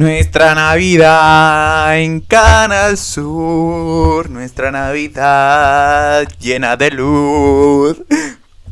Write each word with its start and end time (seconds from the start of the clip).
Nuestra 0.00 0.54
Navidad 0.54 1.98
en 1.98 2.20
Canal 2.20 2.96
Sur, 2.96 4.30
nuestra 4.30 4.70
Navidad 4.70 6.26
llena 6.40 6.78
de 6.78 6.90
luz. 6.90 7.98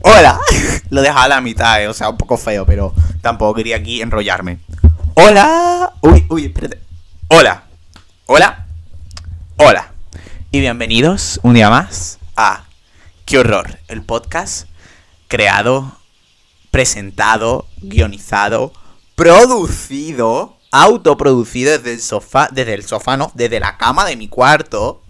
Hola, 0.00 0.40
lo 0.88 1.02
dejaba 1.02 1.24
a 1.24 1.28
la 1.28 1.40
mitad, 1.42 1.82
eh, 1.82 1.88
o 1.88 1.92
sea, 1.92 2.08
un 2.08 2.16
poco 2.16 2.38
feo, 2.38 2.64
pero 2.64 2.94
tampoco 3.20 3.56
quería 3.56 3.76
aquí 3.76 4.00
enrollarme. 4.00 4.60
Hola, 5.16 5.92
uy, 6.00 6.24
uy, 6.30 6.46
espérate. 6.46 6.80
Hola, 7.28 7.64
hola, 8.24 8.64
hola. 9.58 9.92
Y 10.50 10.60
bienvenidos 10.60 11.40
un 11.42 11.52
día 11.52 11.68
más 11.68 12.18
a 12.38 12.64
Qué 13.26 13.36
horror, 13.38 13.78
el 13.88 14.00
podcast 14.00 14.66
creado, 15.26 15.92
presentado, 16.70 17.66
guionizado, 17.82 18.72
producido 19.14 20.57
autoproducido 20.70 21.72
desde 21.72 21.94
el 21.94 22.00
sofá, 22.00 22.48
desde 22.52 22.74
el 22.74 22.84
sofá, 22.84 23.16
no, 23.16 23.32
desde 23.34 23.60
la 23.60 23.76
cama 23.76 24.04
de 24.04 24.16
mi 24.16 24.28
cuarto, 24.28 25.02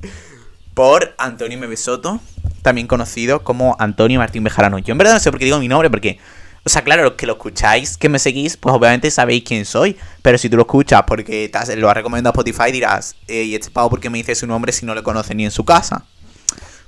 por 0.75 1.15
Antonio 1.19 1.59
Mebesoto, 1.59 2.21
también 2.63 2.87
conocido 2.87 3.43
como 3.43 3.77
Antonio 3.79 4.19
Martín 4.19 4.45
Bejarano. 4.45 4.79
Yo 4.79 4.93
en 4.93 4.99
verdad 4.99 5.15
no 5.15 5.21
sé 5.21 5.31
por 5.31 5.39
qué 5.39 5.47
digo 5.47 5.59
mi 5.59 5.69
nombre, 5.69 5.91
porque, 5.91 6.19
o 6.65 6.69
sea, 6.69 6.83
claro, 6.83 7.03
los 7.03 7.13
que 7.13 7.27
lo 7.27 7.33
escucháis, 7.35 7.97
que 7.97 8.09
me 8.09 8.19
seguís, 8.19 8.57
pues 8.57 8.75
obviamente 8.75 9.11
sabéis 9.11 9.43
quién 9.45 9.65
soy, 9.65 9.97
pero 10.23 10.39
si 10.39 10.49
tú 10.49 10.57
lo 10.57 10.63
escuchas 10.63 11.03
porque 11.07 11.49
te 11.49 11.77
lo 11.77 11.89
has 11.89 11.97
recomendado 11.97 12.31
a 12.31 12.41
Spotify, 12.41 12.73
dirás, 12.73 13.17
¿y 13.27 13.55
este 13.55 13.71
pavo 13.71 13.91
por 13.91 14.01
qué 14.01 14.11
me 14.11 14.19
dice 14.19 14.35
su 14.35 14.47
nombre 14.47 14.73
si 14.73 14.87
no 14.87 14.95
lo 14.95 15.03
conoce 15.03 15.35
ni 15.35 15.45
en 15.45 15.51
su 15.51 15.65
casa? 15.65 16.05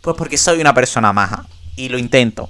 Pues 0.01 0.17
porque 0.17 0.39
soy 0.39 0.61
una 0.61 0.73
persona 0.73 1.13
maja, 1.13 1.47
y 1.77 1.89
lo 1.89 1.99
intento. 1.99 2.49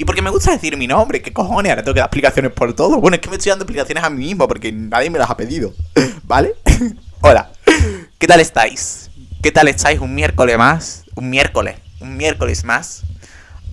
Y 0.00 0.06
porque 0.06 0.22
me 0.22 0.30
gusta 0.30 0.50
decir 0.50 0.78
mi 0.78 0.86
nombre, 0.86 1.20
¿qué 1.20 1.30
cojones? 1.30 1.68
Ahora 1.68 1.82
tengo 1.82 1.92
que 1.92 2.00
dar 2.00 2.06
explicaciones 2.06 2.52
por 2.52 2.72
todo. 2.72 3.02
Bueno, 3.02 3.16
es 3.16 3.20
que 3.20 3.28
me 3.28 3.36
estoy 3.36 3.50
dando 3.50 3.64
explicaciones 3.64 4.02
a 4.02 4.08
mí 4.08 4.24
mismo 4.24 4.48
porque 4.48 4.72
nadie 4.72 5.10
me 5.10 5.18
las 5.18 5.28
ha 5.28 5.36
pedido. 5.36 5.74
¿Vale? 6.22 6.54
Hola. 7.20 7.50
¿Qué 8.18 8.26
tal 8.26 8.40
estáis? 8.40 9.10
¿Qué 9.42 9.52
tal 9.52 9.68
estáis 9.68 10.00
un 10.00 10.14
miércoles 10.14 10.56
más? 10.56 11.04
Un 11.16 11.28
miércoles. 11.28 11.76
Un 12.00 12.16
miércoles 12.16 12.64
más. 12.64 13.02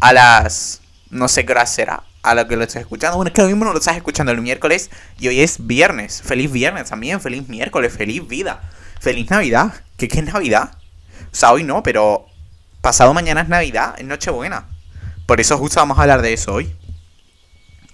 A 0.02 0.12
las... 0.12 0.82
No 1.10 1.30
sé 1.30 1.46
qué 1.46 1.54
hora 1.54 1.66
será. 1.66 2.04
A 2.24 2.36
lo 2.36 2.46
que 2.46 2.58
lo 2.58 2.64
estás 2.64 2.82
escuchando. 2.82 3.16
Bueno, 3.16 3.30
es 3.30 3.34
que 3.34 3.44
lo 3.44 3.48
mismo 3.48 3.64
no 3.64 3.72
lo 3.72 3.80
estás 3.80 3.96
escuchando 3.96 4.34
el 4.34 4.42
miércoles. 4.42 4.90
Y 5.20 5.30
hoy 5.30 5.40
es 5.40 5.66
viernes. 5.66 6.22
Feliz 6.22 6.52
viernes 6.52 6.90
también. 6.90 7.22
Feliz 7.22 7.48
miércoles. 7.48 7.94
Feliz 7.94 8.28
vida. 8.28 8.70
Feliz 9.00 9.30
Navidad. 9.30 9.74
¿Qué, 9.96 10.10
qué 10.10 10.20
es 10.20 10.26
Navidad? 10.26 10.72
O 11.32 11.36
sea, 11.36 11.54
hoy 11.54 11.64
no, 11.64 11.84
pero... 11.84 12.26
Pasado 12.82 13.14
mañana 13.14 13.44
es 13.44 13.48
Navidad. 13.48 13.96
Es 13.98 14.04
Nochebuena. 14.04 14.66
Por 15.28 15.42
eso 15.42 15.58
justo 15.58 15.82
vamos 15.82 16.00
a 16.00 16.04
hablar 16.04 16.22
de 16.22 16.32
eso 16.32 16.54
hoy. 16.54 16.74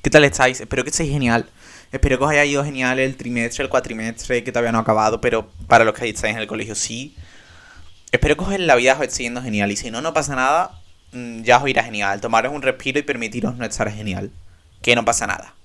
¿Qué 0.03 0.11
tal 0.11 0.23
estáis? 0.23 0.61
Espero 0.61 0.83
que 0.83 0.91
estéis 0.91 1.11
genial. 1.11 1.49
Espero 1.91 2.19
que 2.19 2.23
os 2.25 2.29
haya 2.29 2.45
ido 2.45 2.63
genial 2.63 2.99
el 2.99 3.17
trimestre, 3.17 3.63
el 3.63 3.71
cuatrimestre, 3.71 4.43
que 4.43 4.51
todavía 4.51 4.71
no 4.71 4.77
ha 4.77 4.81
acabado, 4.81 5.19
pero 5.19 5.49
para 5.67 5.83
los 5.83 5.95
que 5.95 6.07
estáis 6.07 6.35
en 6.35 6.41
el 6.41 6.45
colegio 6.45 6.75
sí. 6.75 7.15
Espero 8.11 8.37
que 8.37 8.53
en 8.53 8.67
la 8.67 8.75
vida 8.75 8.93
os 8.93 9.01
esté 9.01 9.23
yendo 9.23 9.41
genial. 9.41 9.71
Y 9.71 9.75
si 9.75 9.89
no, 9.89 9.99
no 9.99 10.13
pasa 10.13 10.35
nada, 10.35 10.79
mm, 11.11 11.41
ya 11.41 11.57
os 11.57 11.67
irá 11.67 11.83
genial. 11.83 12.21
Tomaros 12.21 12.53
un 12.53 12.61
respiro 12.61 12.99
y 12.99 13.01
permitiros 13.01 13.55
no 13.57 13.65
estar 13.65 13.91
genial. 13.91 14.29
Que 14.83 14.95
no 14.95 15.03
pasa 15.03 15.25
nada. 15.25 15.55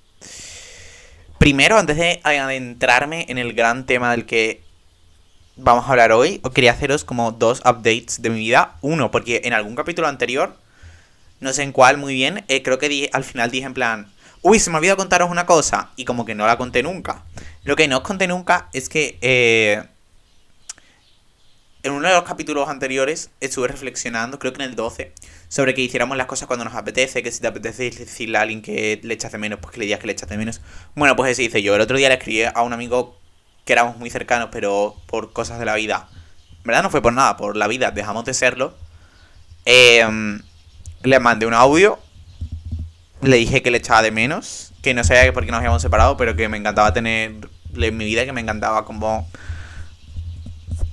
Primero, 1.37 1.77
antes 1.77 1.97
de 1.97 2.19
adentrarme 2.23 3.27
en 3.29 3.37
el 3.37 3.53
gran 3.53 3.85
tema 3.85 4.09
del 4.09 4.25
que 4.25 4.63
vamos 5.55 5.85
a 5.85 5.91
hablar 5.91 6.13
hoy, 6.13 6.39
os 6.41 6.51
quería 6.51 6.71
haceros 6.71 7.03
como 7.03 7.31
dos 7.31 7.59
updates 7.59 8.23
de 8.23 8.31
mi 8.31 8.39
vida. 8.39 8.77
Uno, 8.81 9.11
porque 9.11 9.41
en 9.43 9.53
algún 9.53 9.75
capítulo 9.75 10.07
anterior 10.07 10.55
no 11.39 11.53
sé 11.53 11.63
en 11.63 11.71
cuál 11.71 11.97
muy 11.97 12.13
bien, 12.13 12.43
eh, 12.47 12.61
creo 12.63 12.77
que 12.77 13.09
al 13.13 13.23
final 13.23 13.51
dije 13.51 13.65
en 13.65 13.73
plan, 13.73 14.11
uy, 14.41 14.59
se 14.59 14.69
me 14.69 14.77
olvidó 14.77 14.97
contaros 14.97 15.29
una 15.29 15.45
cosa, 15.45 15.91
y 15.95 16.05
como 16.05 16.25
que 16.25 16.35
no 16.35 16.45
la 16.47 16.57
conté 16.57 16.83
nunca. 16.83 17.23
Lo 17.63 17.75
que 17.75 17.87
no 17.87 17.97
os 17.97 18.03
conté 18.03 18.27
nunca 18.27 18.69
es 18.73 18.89
que 18.89 19.17
eh, 19.21 19.83
en 21.83 21.91
uno 21.93 22.07
de 22.07 22.13
los 22.13 22.23
capítulos 22.23 22.67
anteriores 22.67 23.31
estuve 23.39 23.67
reflexionando, 23.67 24.39
creo 24.39 24.53
que 24.53 24.61
en 24.63 24.69
el 24.69 24.75
12, 24.75 25.13
sobre 25.47 25.73
que 25.73 25.81
hiciéramos 25.81 26.17
las 26.17 26.27
cosas 26.27 26.47
cuando 26.47 26.65
nos 26.65 26.75
apetece, 26.75 27.23
que 27.23 27.31
si 27.31 27.41
te 27.41 27.47
apetece 27.47 27.89
decirle 27.89 28.37
a 28.37 28.41
alguien 28.41 28.61
que 28.61 28.99
le 29.01 29.13
echas 29.13 29.31
de 29.31 29.37
menos, 29.37 29.59
pues 29.59 29.73
que 29.73 29.79
le 29.79 29.85
digas 29.85 29.99
que 29.99 30.07
le 30.07 30.13
echas 30.13 30.29
de 30.29 30.37
menos. 30.37 30.61
Bueno, 30.95 31.15
pues 31.15 31.31
eso 31.31 31.41
hice 31.41 31.61
yo. 31.61 31.75
El 31.75 31.81
otro 31.81 31.97
día 31.97 32.09
le 32.09 32.15
escribí 32.15 32.43
a 32.43 32.61
un 32.61 32.73
amigo 32.73 33.17
que 33.65 33.73
éramos 33.73 33.97
muy 33.97 34.09
cercanos, 34.09 34.49
pero 34.51 34.95
por 35.05 35.31
cosas 35.31 35.59
de 35.59 35.65
la 35.65 35.75
vida. 35.75 36.09
En 36.57 36.63
verdad 36.63 36.83
no 36.83 36.89
fue 36.89 37.01
por 37.01 37.13
nada, 37.13 37.37
por 37.37 37.55
la 37.55 37.67
vida, 37.67 37.91
dejamos 37.91 38.25
de 38.25 38.33
serlo. 38.33 38.75
Eh, 39.65 40.05
le 41.03 41.19
mandé 41.19 41.45
un 41.45 41.53
audio, 41.53 41.99
le 43.21 43.37
dije 43.37 43.61
que 43.61 43.71
le 43.71 43.77
echaba 43.77 44.01
de 44.01 44.11
menos, 44.11 44.73
que 44.81 44.93
no 44.93 45.03
sabía 45.03 45.31
por 45.33 45.45
qué 45.45 45.51
nos 45.51 45.59
habíamos 45.59 45.81
separado, 45.81 46.17
pero 46.17 46.35
que 46.35 46.47
me 46.49 46.57
encantaba 46.57 46.93
tener 46.93 47.35
en 47.75 47.97
mi 47.97 48.05
vida, 48.05 48.25
que 48.25 48.33
me 48.33 48.41
encantaba 48.41 48.85
como 48.85 49.27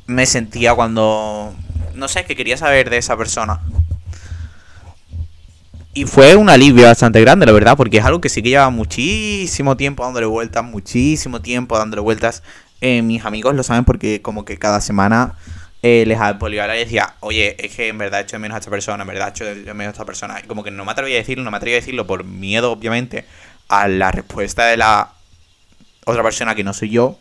me 0.06 0.26
sentía 0.26 0.74
cuando, 0.74 1.54
no 1.94 2.08
sé, 2.08 2.24
que 2.24 2.36
quería 2.36 2.56
saber 2.56 2.90
de 2.90 2.98
esa 2.98 3.16
persona. 3.16 3.60
Y 5.94 6.04
fue 6.04 6.36
un 6.36 6.50
alivio 6.50 6.84
bastante 6.84 7.20
grande, 7.22 7.46
la 7.46 7.52
verdad, 7.52 7.76
porque 7.76 7.96
es 7.98 8.04
algo 8.04 8.20
que 8.20 8.28
sí 8.28 8.42
que 8.42 8.50
lleva 8.50 8.68
muchísimo 8.70 9.76
tiempo 9.76 10.04
dándole 10.04 10.26
vueltas, 10.26 10.62
muchísimo 10.62 11.40
tiempo 11.40 11.78
dándole 11.78 12.02
vueltas. 12.02 12.42
Eh, 12.82 13.00
mis 13.00 13.24
amigos 13.24 13.54
lo 13.54 13.62
saben 13.62 13.84
porque 13.84 14.20
como 14.20 14.44
que 14.44 14.58
cada 14.58 14.82
semana 14.82 15.36
eh, 15.88 16.04
les 16.04 16.18
y 16.18 16.78
decía, 16.78 17.14
oye, 17.20 17.54
es 17.64 17.76
que 17.76 17.86
en 17.86 17.96
verdad 17.96 18.18
he 18.18 18.22
hecho 18.24 18.34
de 18.34 18.40
menos 18.40 18.56
a 18.56 18.58
esta 18.58 18.70
persona, 18.72 19.02
en 19.02 19.06
verdad 19.06 19.28
he 19.28 19.30
hecho 19.30 19.44
de 19.44 19.72
menos 19.72 19.90
a 19.90 19.92
esta 19.92 20.04
persona. 20.04 20.40
Y 20.42 20.46
como 20.48 20.64
que 20.64 20.72
no 20.72 20.84
me 20.84 20.90
atrevía 20.90 21.14
a 21.14 21.18
decirlo, 21.18 21.44
no 21.44 21.52
me 21.52 21.58
atrevía 21.58 21.76
a 21.76 21.80
decirlo 21.80 22.08
por 22.08 22.24
miedo, 22.24 22.72
obviamente, 22.72 23.24
a 23.68 23.86
la 23.86 24.10
respuesta 24.10 24.66
de 24.66 24.76
la 24.76 25.12
otra 26.04 26.24
persona 26.24 26.56
que 26.56 26.64
no 26.64 26.74
soy 26.74 26.90
yo. 26.90 27.16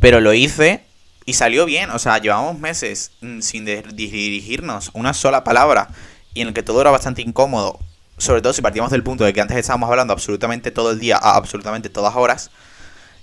Pero 0.00 0.20
lo 0.20 0.32
hice 0.32 0.84
y 1.26 1.34
salió 1.34 1.66
bien. 1.66 1.90
O 1.90 1.98
sea, 1.98 2.16
llevamos 2.16 2.58
meses 2.58 3.12
mm, 3.20 3.40
sin 3.40 3.66
dirigirnos 3.66 4.90
una 4.94 5.12
sola 5.12 5.44
palabra 5.44 5.88
y 6.32 6.40
en 6.40 6.48
el 6.48 6.54
que 6.54 6.62
todo 6.62 6.80
era 6.80 6.90
bastante 6.90 7.20
incómodo. 7.20 7.78
Sobre 8.16 8.40
todo 8.40 8.54
si 8.54 8.62
partíamos 8.62 8.90
del 8.90 9.02
punto 9.02 9.24
de 9.24 9.34
que 9.34 9.42
antes 9.42 9.58
estábamos 9.58 9.90
hablando 9.90 10.14
absolutamente 10.14 10.70
todo 10.70 10.92
el 10.92 10.98
día 10.98 11.18
a 11.18 11.36
absolutamente 11.36 11.90
todas 11.90 12.16
horas. 12.16 12.50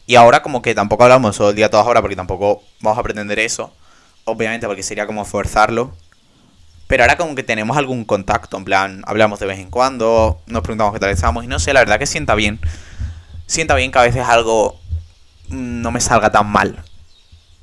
Y 0.05 0.13
ahora 0.13 0.43
como 0.43 0.61
que 0.61 0.75
tampoco 0.75 1.03
hablamos 1.03 1.35
todo 1.35 1.49
el 1.49 1.55
día 1.55 1.65
a 1.65 1.69
todas 1.69 1.87
horas 1.87 2.01
porque 2.01 2.15
tampoco 2.15 2.61
vamos 2.81 2.99
a 2.99 3.03
pretender 3.03 3.39
eso 3.39 3.73
obviamente 4.25 4.67
porque 4.67 4.83
sería 4.83 5.07
como 5.07 5.23
forzarlo. 5.23 5.95
Pero 6.87 7.03
ahora 7.03 7.17
como 7.17 7.33
que 7.33 7.43
tenemos 7.43 7.77
algún 7.77 8.05
contacto, 8.05 8.57
en 8.57 8.65
plan, 8.65 9.01
hablamos 9.07 9.39
de 9.39 9.47
vez 9.47 9.57
en 9.59 9.71
cuando, 9.71 10.41
nos 10.45 10.61
preguntamos 10.61 10.93
qué 10.93 10.99
tal 10.99 11.09
estamos 11.09 11.43
y 11.43 11.47
no 11.47 11.57
sé, 11.57 11.73
la 11.73 11.79
verdad 11.79 11.97
que 11.97 12.05
sienta 12.05 12.35
bien. 12.35 12.59
Sienta 13.47 13.73
bien 13.75 13.91
que 13.91 13.99
a 13.99 14.03
veces 14.03 14.23
algo 14.27 14.79
no 15.49 15.91
me 15.91 15.99
salga 15.99 16.31
tan 16.31 16.47
mal. 16.47 16.83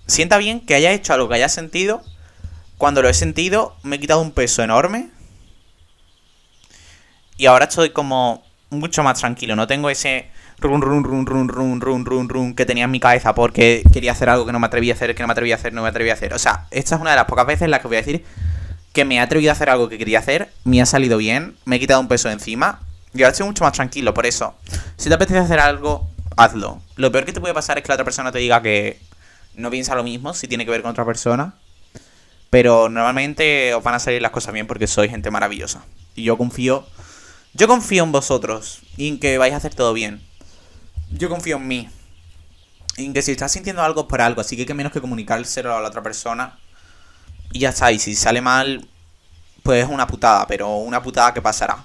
Sienta 0.06 0.38
bien 0.38 0.60
que 0.60 0.74
haya 0.74 0.90
hecho 0.92 1.12
algo 1.12 1.28
que 1.28 1.36
haya 1.36 1.48
sentido. 1.48 2.02
Cuando 2.78 3.02
lo 3.02 3.08
he 3.08 3.14
sentido, 3.14 3.76
me 3.82 3.96
he 3.96 4.00
quitado 4.00 4.20
un 4.20 4.32
peso 4.32 4.62
enorme. 4.62 5.10
Y 7.36 7.46
ahora 7.46 7.66
estoy 7.66 7.90
como 7.90 8.44
mucho 8.70 9.04
más 9.04 9.20
tranquilo. 9.20 9.54
No 9.54 9.68
tengo 9.68 9.88
ese 9.88 10.30
run, 10.58 10.82
run, 10.82 11.04
run, 11.04 11.26
run, 11.26 11.48
run, 11.48 11.80
run, 11.80 12.04
run, 12.04 12.28
run, 12.28 12.54
que 12.54 12.66
tenía 12.66 12.84
en 12.84 12.90
mi 12.90 13.00
cabeza 13.00 13.34
porque 13.34 13.82
quería 13.92 14.12
hacer 14.12 14.28
algo 14.28 14.46
que 14.46 14.52
no 14.52 14.60
me 14.60 14.66
atreví 14.66 14.90
a 14.90 14.94
hacer, 14.94 15.14
que 15.14 15.22
no 15.22 15.26
me 15.26 15.32
atreví 15.32 15.52
a 15.52 15.56
hacer, 15.56 15.72
no 15.72 15.82
me 15.82 15.88
atreví 15.88 16.10
a 16.10 16.14
hacer. 16.14 16.34
O 16.34 16.38
sea, 16.38 16.66
esta 16.70 16.94
es 16.96 17.00
una 17.00 17.10
de 17.10 17.16
las 17.16 17.26
pocas 17.26 17.46
veces 17.46 17.62
en 17.62 17.70
las 17.70 17.80
que 17.80 17.88
voy 17.88 17.96
a 17.96 18.00
decir 18.00 18.24
que 18.92 19.04
me 19.04 19.16
he 19.16 19.20
atrevido 19.20 19.50
a 19.50 19.54
hacer 19.54 19.70
algo 19.70 19.88
que 19.88 19.98
quería 19.98 20.18
hacer, 20.18 20.52
me 20.64 20.80
ha 20.82 20.86
salido 20.86 21.16
bien, 21.16 21.56
me 21.64 21.76
he 21.76 21.80
quitado 21.80 22.00
un 22.00 22.08
peso 22.08 22.30
encima 22.30 22.80
y 23.14 23.22
ahora 23.22 23.32
estoy 23.32 23.46
mucho 23.46 23.64
más 23.64 23.72
tranquilo. 23.72 24.14
Por 24.14 24.26
eso, 24.26 24.54
si 24.96 25.08
te 25.08 25.14
apetece 25.14 25.38
hacer 25.38 25.60
algo, 25.60 26.08
hazlo. 26.36 26.80
Lo 26.96 27.12
peor 27.12 27.24
que 27.24 27.32
te 27.32 27.41
puede 27.41 27.54
pasar 27.54 27.78
es 27.78 27.84
que 27.84 27.88
la 27.88 27.94
otra 27.94 28.04
persona 28.04 28.32
te 28.32 28.38
diga 28.38 28.62
que 28.62 29.00
no 29.54 29.70
piensa 29.70 29.94
lo 29.94 30.02
mismo 30.02 30.34
si 30.34 30.48
tiene 30.48 30.64
que 30.64 30.70
ver 30.70 30.82
con 30.82 30.91
otra 30.91 31.04
persona. 31.04 31.54
Pero 32.50 32.88
normalmente 32.88 33.74
os 33.74 33.82
van 33.82 33.94
a 33.94 33.98
salir 33.98 34.20
las 34.20 34.30
cosas 34.30 34.52
bien 34.52 34.66
porque 34.66 34.86
sois 34.86 35.10
gente 35.10 35.30
maravillosa. 35.30 35.84
Y 36.14 36.24
yo 36.24 36.36
confío. 36.36 36.86
Yo 37.54 37.68
confío 37.68 38.04
en 38.04 38.12
vosotros 38.12 38.80
y 38.96 39.08
en 39.08 39.20
que 39.20 39.36
vais 39.38 39.52
a 39.52 39.56
hacer 39.56 39.74
todo 39.74 39.92
bien 39.92 40.22
yo 41.12 41.28
confío 41.28 41.56
en 41.56 41.66
mí. 41.66 41.88
En 42.96 43.12
que 43.12 43.22
si 43.22 43.32
estás 43.32 43.52
sintiendo 43.52 43.82
algo 43.82 44.06
por 44.06 44.20
algo, 44.20 44.40
así 44.40 44.56
que 44.56 44.66
que 44.66 44.74
menos 44.74 44.92
que 44.92 45.00
comunicárselo 45.00 45.74
a 45.74 45.80
la 45.80 45.88
otra 45.88 46.03
persona. 46.03 46.59
Y 47.53 47.60
ya 47.60 47.70
está, 47.70 47.92
y 47.92 47.98
si 47.98 48.14
sale 48.14 48.41
mal, 48.41 48.86
pues 49.62 49.84
es 49.84 49.91
una 49.91 50.06
putada, 50.06 50.47
pero 50.47 50.76
una 50.76 51.03
putada 51.03 51.32
que 51.32 51.42
pasará. 51.42 51.84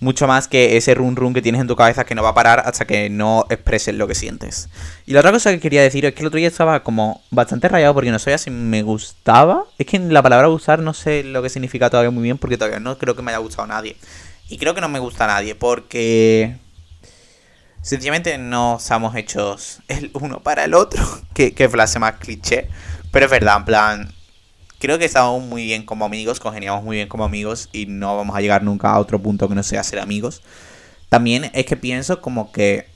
Mucho 0.00 0.26
más 0.26 0.48
que 0.48 0.76
ese 0.76 0.94
run 0.94 1.14
run 1.14 1.32
que 1.32 1.42
tienes 1.42 1.60
en 1.60 1.68
tu 1.68 1.76
cabeza 1.76 2.04
que 2.04 2.16
no 2.16 2.24
va 2.24 2.30
a 2.30 2.34
parar 2.34 2.64
hasta 2.66 2.86
que 2.86 3.08
no 3.08 3.46
expreses 3.50 3.94
lo 3.94 4.08
que 4.08 4.16
sientes. 4.16 4.68
Y 5.06 5.12
la 5.12 5.20
otra 5.20 5.30
cosa 5.30 5.52
que 5.52 5.60
quería 5.60 5.82
decir 5.82 6.04
es 6.04 6.14
que 6.14 6.22
el 6.22 6.26
otro 6.26 6.38
día 6.38 6.48
estaba 6.48 6.82
como 6.82 7.22
bastante 7.30 7.68
rayado 7.68 7.94
porque 7.94 8.10
no 8.10 8.18
sabía 8.18 8.38
si 8.38 8.50
me 8.50 8.82
gustaba. 8.82 9.64
Es 9.78 9.86
que 9.86 10.00
la 10.00 10.20
palabra 10.20 10.48
gustar 10.48 10.80
no 10.80 10.92
sé 10.92 11.22
lo 11.22 11.40
que 11.40 11.50
significa 11.50 11.88
todavía 11.88 12.10
muy 12.10 12.24
bien 12.24 12.36
porque 12.36 12.56
todavía 12.56 12.80
no 12.80 12.98
creo 12.98 13.14
que 13.14 13.22
me 13.22 13.30
haya 13.30 13.38
gustado 13.38 13.68
nadie. 13.68 13.96
Y 14.48 14.58
creo 14.58 14.74
que 14.74 14.80
no 14.80 14.88
me 14.88 14.98
gusta 14.98 15.28
nadie 15.28 15.54
porque 15.54 16.56
Sencillamente 17.82 18.38
no 18.38 18.76
estamos 18.78 19.16
hechos 19.16 19.80
el 19.88 20.12
uno 20.14 20.40
para 20.40 20.64
el 20.64 20.74
otro. 20.74 21.04
que, 21.34 21.52
que 21.52 21.68
frase 21.68 21.98
más 21.98 22.14
cliché. 22.14 22.68
Pero 23.10 23.26
es 23.26 23.30
verdad, 23.30 23.56
en 23.58 23.64
plan. 23.64 24.14
Creo 24.78 24.98
que 24.98 25.04
estamos 25.04 25.42
muy 25.42 25.64
bien 25.64 25.84
como 25.84 26.04
amigos, 26.04 26.40
congeniamos 26.40 26.82
muy 26.82 26.96
bien 26.96 27.08
como 27.08 27.24
amigos 27.24 27.68
y 27.72 27.86
no 27.86 28.16
vamos 28.16 28.34
a 28.36 28.40
llegar 28.40 28.64
nunca 28.64 28.90
a 28.90 28.98
otro 28.98 29.20
punto 29.20 29.48
que 29.48 29.54
no 29.54 29.62
sea 29.62 29.84
ser 29.84 30.00
amigos. 30.00 30.42
También 31.08 31.50
es 31.54 31.66
que 31.66 31.76
pienso 31.76 32.20
como 32.20 32.50
que 32.50 32.88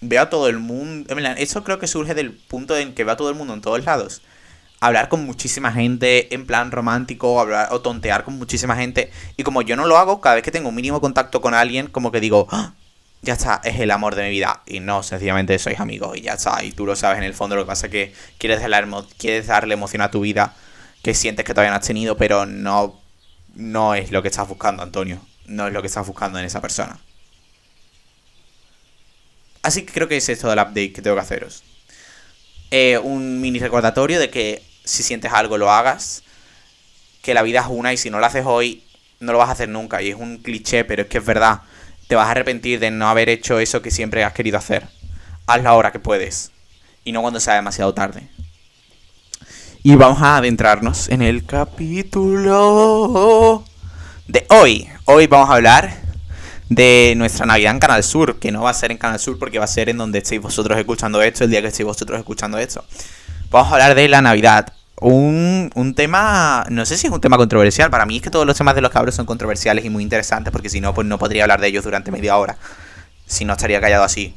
veo 0.00 0.22
a 0.22 0.30
todo 0.30 0.48
el 0.48 0.58
mundo. 0.58 1.14
Eso 1.36 1.62
creo 1.62 1.78
que 1.78 1.86
surge 1.86 2.14
del 2.14 2.32
punto 2.32 2.76
en 2.76 2.94
que 2.94 3.04
veo 3.04 3.14
a 3.14 3.16
todo 3.16 3.28
el 3.28 3.36
mundo 3.36 3.54
en 3.54 3.60
todos 3.60 3.84
lados. 3.84 4.22
Hablar 4.80 5.08
con 5.08 5.24
muchísima 5.24 5.70
gente 5.70 6.34
en 6.34 6.46
plan 6.46 6.72
romántico 6.72 7.40
hablar, 7.40 7.68
o 7.70 7.80
tontear 7.80 8.24
con 8.24 8.36
muchísima 8.36 8.76
gente. 8.76 9.12
Y 9.36 9.44
como 9.44 9.62
yo 9.62 9.76
no 9.76 9.86
lo 9.86 9.96
hago, 9.96 10.20
cada 10.20 10.34
vez 10.36 10.44
que 10.44 10.50
tengo 10.50 10.70
un 10.70 10.74
mínimo 10.74 11.00
contacto 11.00 11.40
con 11.40 11.54
alguien, 11.54 11.86
como 11.86 12.10
que 12.10 12.20
digo, 12.20 12.48
¡Ah! 12.50 12.74
Ya 13.24 13.34
está, 13.34 13.60
es 13.64 13.80
el 13.80 13.90
amor 13.90 14.14
de 14.14 14.24
mi 14.24 14.30
vida. 14.30 14.62
Y 14.66 14.80
no, 14.80 15.02
sencillamente 15.02 15.58
sois 15.58 15.80
amigos 15.80 16.16
y 16.16 16.22
ya 16.22 16.34
está. 16.34 16.62
Y 16.62 16.72
tú 16.72 16.86
lo 16.86 16.94
sabes 16.94 17.18
en 17.18 17.24
el 17.24 17.34
fondo. 17.34 17.56
Lo 17.56 17.64
que 17.64 17.68
pasa 17.68 17.86
es 17.86 17.92
que 17.92 18.14
quieres 18.38 18.60
darle, 18.60 18.86
quieres 19.18 19.46
darle 19.46 19.74
emoción 19.74 20.02
a 20.02 20.10
tu 20.10 20.20
vida 20.20 20.54
que 21.02 21.14
sientes 21.14 21.44
que 21.44 21.52
todavía 21.52 21.70
no 21.70 21.76
has 21.76 21.86
tenido, 21.86 22.16
pero 22.16 22.46
no, 22.46 23.00
no 23.54 23.94
es 23.94 24.10
lo 24.10 24.22
que 24.22 24.28
estás 24.28 24.48
buscando, 24.48 24.82
Antonio. 24.82 25.20
No 25.46 25.66
es 25.66 25.72
lo 25.72 25.82
que 25.82 25.88
estás 25.88 26.06
buscando 26.06 26.38
en 26.38 26.46
esa 26.46 26.60
persona. 26.60 26.98
Así 29.62 29.82
que 29.82 29.92
creo 29.92 30.08
que 30.08 30.16
es 30.16 30.28
esto 30.28 30.48
del 30.48 30.58
update 30.58 30.92
que 30.92 31.02
tengo 31.02 31.16
que 31.16 31.22
haceros. 31.22 31.62
Eh, 32.70 32.98
un 32.98 33.40
mini 33.40 33.58
recordatorio 33.58 34.18
de 34.18 34.30
que 34.30 34.62
si 34.84 35.02
sientes 35.02 35.32
algo 35.32 35.58
lo 35.58 35.70
hagas. 35.70 36.22
Que 37.22 37.34
la 37.34 37.42
vida 37.42 37.60
es 37.60 37.66
una 37.68 37.92
y 37.92 37.96
si 37.96 38.10
no 38.10 38.18
lo 38.18 38.26
haces 38.26 38.44
hoy, 38.46 38.84
no 39.20 39.32
lo 39.32 39.38
vas 39.38 39.48
a 39.48 39.52
hacer 39.52 39.68
nunca. 39.68 40.02
Y 40.02 40.10
es 40.10 40.16
un 40.16 40.38
cliché, 40.38 40.84
pero 40.84 41.02
es 41.02 41.08
que 41.08 41.18
es 41.18 41.24
verdad. 41.24 41.62
Te 42.06 42.14
vas 42.14 42.28
a 42.28 42.32
arrepentir 42.32 42.80
de 42.80 42.90
no 42.90 43.08
haber 43.08 43.28
hecho 43.28 43.58
eso 43.58 43.80
que 43.82 43.90
siempre 43.90 44.24
has 44.24 44.32
querido 44.32 44.58
hacer. 44.58 44.86
Hazlo 45.46 45.70
ahora 45.70 45.92
que 45.92 45.98
puedes. 45.98 46.52
Y 47.04 47.12
no 47.12 47.22
cuando 47.22 47.40
sea 47.40 47.54
demasiado 47.54 47.94
tarde. 47.94 48.28
Y 49.82 49.94
vamos 49.96 50.22
a 50.22 50.38
adentrarnos 50.38 51.08
en 51.08 51.22
el 51.22 51.44
capítulo 51.44 52.54
de 54.26 54.46
hoy. 54.48 54.88
Hoy 55.04 55.26
vamos 55.26 55.50
a 55.50 55.54
hablar 55.54 56.04
de 56.68 57.14
nuestra 57.16 57.44
Navidad 57.46 57.72
en 57.72 57.80
Canal 57.80 58.02
Sur, 58.02 58.38
que 58.38 58.50
no 58.50 58.62
va 58.62 58.70
a 58.70 58.74
ser 58.74 58.90
en 58.90 58.98
Canal 58.98 59.18
Sur 59.20 59.38
porque 59.38 59.58
va 59.58 59.64
a 59.66 59.68
ser 59.68 59.88
en 59.88 59.98
donde 59.98 60.18
estéis 60.18 60.40
vosotros 60.40 60.78
escuchando 60.78 61.20
esto, 61.22 61.44
el 61.44 61.50
día 61.50 61.60
que 61.60 61.68
estéis 61.68 61.86
vosotros 61.86 62.18
escuchando 62.18 62.58
esto. 62.58 62.84
Vamos 63.50 63.70
a 63.70 63.74
hablar 63.74 63.94
de 63.94 64.08
la 64.08 64.22
Navidad. 64.22 64.72
Un, 65.00 65.70
un, 65.74 65.94
tema, 65.94 66.64
no 66.70 66.86
sé 66.86 66.96
si 66.96 67.08
es 67.08 67.12
un 67.12 67.20
tema 67.20 67.36
controversial, 67.36 67.90
para 67.90 68.06
mí 68.06 68.16
es 68.16 68.22
que 68.22 68.30
todos 68.30 68.46
los 68.46 68.56
temas 68.56 68.74
de 68.74 68.80
los 68.80 68.90
cabros 68.90 69.14
son 69.14 69.26
controversiales 69.26 69.84
y 69.84 69.90
muy 69.90 70.02
interesantes, 70.02 70.52
porque 70.52 70.68
si 70.68 70.80
no, 70.80 70.94
pues 70.94 71.06
no 71.06 71.18
podría 71.18 71.42
hablar 71.42 71.60
de 71.60 71.66
ellos 71.66 71.84
durante 71.84 72.10
media 72.10 72.36
hora. 72.36 72.56
Si 73.26 73.44
no, 73.44 73.54
estaría 73.54 73.80
callado 73.80 74.04
así. 74.04 74.34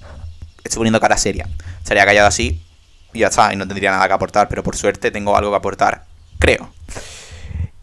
Estoy 0.63 0.79
poniendo 0.79 0.99
cara 0.99 1.17
seria. 1.17 1.47
Estaría 1.81 2.05
callado 2.05 2.27
así 2.27 2.61
y 3.13 3.19
ya 3.19 3.27
está, 3.27 3.53
y 3.53 3.55
no 3.55 3.67
tendría 3.67 3.91
nada 3.91 4.07
que 4.07 4.13
aportar, 4.13 4.47
pero 4.47 4.63
por 4.63 4.75
suerte 4.75 5.11
tengo 5.11 5.35
algo 5.35 5.51
que 5.51 5.57
aportar. 5.57 6.05
Creo. 6.39 6.71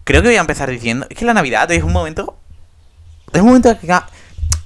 Creo 0.04 0.22
que 0.22 0.28
voy 0.28 0.36
a 0.36 0.40
empezar 0.40 0.70
diciendo, 0.70 1.06
es 1.08 1.16
que 1.16 1.24
la 1.24 1.34
Navidad 1.34 1.70
es 1.70 1.82
un 1.82 1.92
momento... 1.92 2.38
Es 3.32 3.40
un 3.40 3.48
momento 3.48 3.76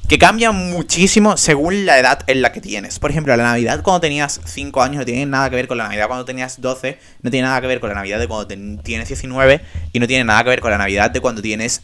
que 0.09 0.19
cambia 0.19 0.53
muchísimo 0.53 1.37
según 1.37 1.85
la 1.85 1.99
edad 1.99 2.21
en 2.29 2.41
la 2.41 2.51
que 2.51 2.63
tienes. 2.63 2.99
Por 2.99 3.11
ejemplo, 3.11 3.37
la 3.37 3.43
Navidad 3.43 3.83
cuando 3.83 4.01
tenías 4.01 4.41
5 4.43 4.83
años 4.83 4.97
no 5.01 5.05
tiene 5.05 5.27
nada 5.27 5.51
que 5.51 5.57
ver 5.57 5.69
con 5.69 5.77
la 5.77 5.85
Navidad 5.85 6.07
cuando 6.07 6.25
tenías 6.25 6.63
12, 6.63 6.99
no 7.21 7.31
tiene 7.31 7.47
nada 7.47 7.61
que 7.61 7.67
ver 7.67 7.79
con 7.79 7.91
la 7.91 7.95
Navidad 7.95 8.19
de 8.19 8.27
cuando 8.27 8.47
tienes 8.47 9.07
19 9.07 9.61
y 9.93 10.01
no 10.01 10.07
tiene 10.07 10.25
nada 10.25 10.43
que 10.45 10.49
ver 10.49 10.61
con 10.61 10.71
la 10.71 10.79
Navidad 10.79 11.11
de 11.11 11.21
cuando 11.21 11.43
tienes 11.43 11.83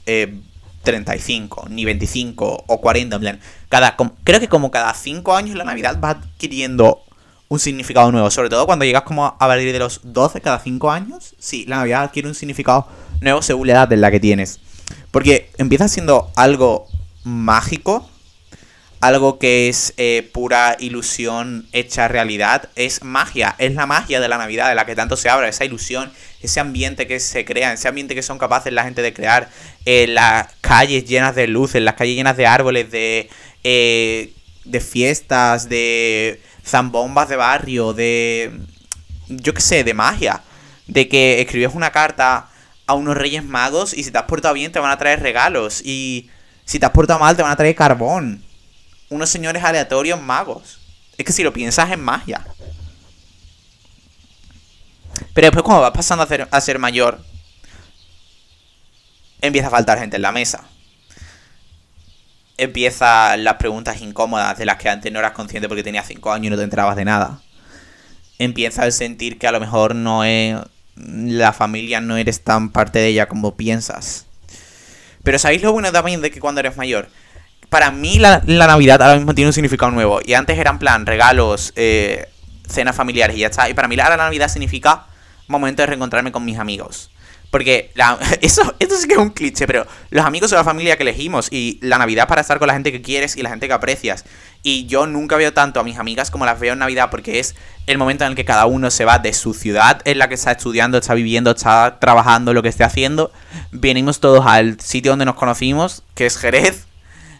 35, 0.82 1.64
eh, 1.66 1.70
ni 1.70 1.84
25 1.84 2.64
o 2.66 2.80
40. 2.80 3.16
En 3.16 3.20
plan, 3.20 3.40
cada, 3.68 3.94
creo 4.24 4.40
que 4.40 4.48
como 4.48 4.70
cada 4.70 4.94
5 4.94 5.36
años 5.36 5.54
la 5.54 5.64
Navidad 5.64 6.00
va 6.02 6.10
adquiriendo 6.10 7.02
un 7.48 7.58
significado 7.58 8.10
nuevo. 8.10 8.30
Sobre 8.30 8.48
todo 8.48 8.64
cuando 8.64 8.86
llegas 8.86 9.02
como 9.02 9.26
a 9.26 9.38
partir 9.38 9.70
de 9.70 9.78
los 9.78 10.00
12, 10.02 10.40
cada 10.40 10.60
5 10.60 10.90
años. 10.90 11.34
Sí, 11.38 11.66
la 11.66 11.76
Navidad 11.76 12.04
adquiere 12.04 12.26
un 12.26 12.34
significado 12.34 12.88
nuevo 13.20 13.42
según 13.42 13.66
la 13.66 13.74
edad 13.74 13.92
en 13.92 14.00
la 14.00 14.10
que 14.10 14.18
tienes. 14.18 14.60
Porque 15.10 15.50
empieza 15.58 15.88
siendo 15.88 16.30
algo 16.36 16.86
mágico 17.22 18.08
algo 19.06 19.38
que 19.38 19.68
es 19.68 19.92
eh, 19.98 20.30
pura 20.32 20.76
ilusión 20.78 21.66
hecha 21.72 22.08
realidad, 22.08 22.70
es 22.74 23.04
magia, 23.04 23.54
es 23.58 23.74
la 23.74 23.84
magia 23.84 24.18
de 24.18 24.28
la 24.28 24.38
Navidad 24.38 24.70
de 24.70 24.74
la 24.74 24.86
que 24.86 24.96
tanto 24.96 25.18
se 25.18 25.28
habla, 25.28 25.46
esa 25.46 25.66
ilusión, 25.66 26.10
ese 26.40 26.58
ambiente 26.60 27.06
que 27.06 27.20
se 27.20 27.44
crea, 27.44 27.74
ese 27.74 27.86
ambiente 27.86 28.14
que 28.14 28.22
son 28.22 28.38
capaces 28.38 28.72
la 28.72 28.84
gente 28.84 29.02
de 29.02 29.12
crear, 29.12 29.50
eh, 29.84 30.06
las 30.06 30.48
calles 30.62 31.04
llenas 31.04 31.34
de 31.34 31.46
luces, 31.48 31.82
las 31.82 31.96
calles 31.96 32.16
llenas 32.16 32.38
de 32.38 32.46
árboles, 32.46 32.90
de, 32.90 33.28
eh, 33.62 34.32
de 34.64 34.80
fiestas, 34.80 35.68
de 35.68 36.40
zambombas 36.64 37.28
de 37.28 37.36
barrio, 37.36 37.92
de, 37.92 38.52
yo 39.28 39.52
qué 39.52 39.60
sé, 39.60 39.84
de 39.84 39.92
magia, 39.92 40.40
de 40.86 41.08
que 41.08 41.42
escribes 41.42 41.74
una 41.74 41.92
carta 41.92 42.48
a 42.86 42.94
unos 42.94 43.18
reyes 43.18 43.44
magos 43.44 43.92
y 43.92 44.02
si 44.02 44.10
te 44.10 44.16
has 44.16 44.24
portado 44.24 44.54
bien 44.54 44.72
te 44.72 44.78
van 44.78 44.90
a 44.90 44.96
traer 44.96 45.20
regalos 45.20 45.82
y 45.84 46.30
si 46.64 46.78
te 46.78 46.86
has 46.86 46.92
portado 46.92 47.18
mal 47.18 47.36
te 47.36 47.42
van 47.42 47.52
a 47.52 47.56
traer 47.56 47.74
carbón 47.74 48.43
unos 49.14 49.30
señores 49.30 49.62
aleatorios 49.64 50.20
magos. 50.20 50.80
Es 51.16 51.24
que 51.24 51.32
si 51.32 51.42
lo 51.42 51.52
piensas 51.52 51.90
es 51.90 51.98
magia. 51.98 52.44
Pero 55.32 55.46
después 55.46 55.62
cuando 55.62 55.82
vas 55.82 55.92
pasando 55.92 56.26
a 56.50 56.60
ser, 56.60 56.78
mayor, 56.78 57.24
empieza 59.40 59.68
a 59.68 59.70
faltar 59.70 59.98
gente 59.98 60.16
en 60.16 60.22
la 60.22 60.32
mesa. 60.32 60.64
Empiezan 62.56 63.44
las 63.44 63.54
preguntas 63.54 64.00
incómodas 64.00 64.58
de 64.58 64.66
las 64.66 64.76
que 64.76 64.88
antes 64.88 65.12
no 65.12 65.18
eras 65.18 65.32
consciente 65.32 65.68
porque 65.68 65.82
tenías 65.82 66.06
5 66.06 66.32
años 66.32 66.46
y 66.46 66.50
no 66.50 66.56
te 66.56 66.62
enterabas 66.62 66.96
de 66.96 67.04
nada. 67.04 67.40
Empieza 68.38 68.84
a 68.84 68.90
sentir 68.90 69.38
que 69.38 69.46
a 69.46 69.52
lo 69.52 69.60
mejor 69.60 69.94
no 69.94 70.24
es. 70.24 70.56
La 70.96 71.52
familia 71.52 72.00
no 72.00 72.16
eres 72.16 72.42
tan 72.42 72.70
parte 72.70 73.00
de 73.00 73.08
ella 73.08 73.26
como 73.26 73.56
piensas. 73.56 74.26
Pero 75.24 75.38
¿sabéis 75.38 75.62
lo 75.62 75.72
bueno 75.72 75.90
también 75.90 76.20
de 76.20 76.30
que 76.30 76.38
cuando 76.38 76.60
eres 76.60 76.76
mayor? 76.76 77.08
Para 77.74 77.90
mí 77.90 78.20
la, 78.20 78.40
Navidad 78.46 79.02
ahora 79.02 79.16
mismo 79.16 79.34
tiene 79.34 79.48
un 79.48 79.52
significado 79.52 79.90
nuevo. 79.90 80.20
Y 80.24 80.34
antes 80.34 80.56
eran 80.56 80.78
plan 80.78 81.06
regalos, 81.06 81.72
eh, 81.74 82.28
cenas 82.68 82.94
familiares 82.94 83.36
y 83.36 83.40
ya 83.40 83.48
está. 83.48 83.68
Y 83.68 83.74
para 83.74 83.88
mí 83.88 83.96
la 83.96 84.16
Navidad 84.16 84.46
significa 84.46 85.06
momento 85.48 85.82
de 85.82 85.86
reencontrarme 85.86 86.30
con 86.30 86.44
mis 86.44 86.56
amigos. 86.56 87.10
Porque 87.50 87.90
eso, 88.42 88.76
esto 88.78 88.94
sí 88.96 89.08
que 89.08 89.14
es 89.14 89.18
un 89.18 89.30
cliché, 89.30 89.66
pero 89.66 89.88
los 90.10 90.24
amigos 90.24 90.50
son 90.50 90.58
la 90.58 90.62
familia 90.62 90.96
que 90.96 91.02
elegimos 91.02 91.48
y 91.50 91.80
la 91.82 91.98
Navidad 91.98 92.28
para 92.28 92.42
estar 92.42 92.60
con 92.60 92.68
la 92.68 92.74
gente 92.74 92.92
que 92.92 93.02
quieres 93.02 93.36
y 93.36 93.42
la 93.42 93.50
gente 93.50 93.66
que 93.66 93.74
aprecias. 93.74 94.24
Y 94.62 94.86
yo 94.86 95.08
nunca 95.08 95.34
veo 95.34 95.52
tanto 95.52 95.80
a 95.80 95.82
mis 95.82 95.98
amigas 95.98 96.30
como 96.30 96.46
las 96.46 96.60
veo 96.60 96.74
en 96.74 96.78
Navidad 96.78 97.08
porque 97.10 97.40
es 97.40 97.56
el 97.88 97.98
momento 97.98 98.22
en 98.22 98.30
el 98.30 98.36
que 98.36 98.44
cada 98.44 98.66
uno 98.66 98.92
se 98.92 99.04
va 99.04 99.18
de 99.18 99.32
su 99.32 99.52
ciudad 99.52 100.00
en 100.04 100.18
la 100.18 100.28
que 100.28 100.36
está 100.36 100.52
estudiando, 100.52 100.96
está 100.96 101.14
viviendo, 101.14 101.50
está 101.50 101.98
trabajando, 101.98 102.54
lo 102.54 102.62
que 102.62 102.68
esté 102.68 102.84
haciendo. 102.84 103.32
Venimos 103.72 104.20
todos 104.20 104.46
al 104.46 104.78
sitio 104.78 105.10
donde 105.10 105.24
nos 105.24 105.34
conocimos, 105.34 106.04
que 106.14 106.26
es 106.26 106.38
Jerez, 106.38 106.86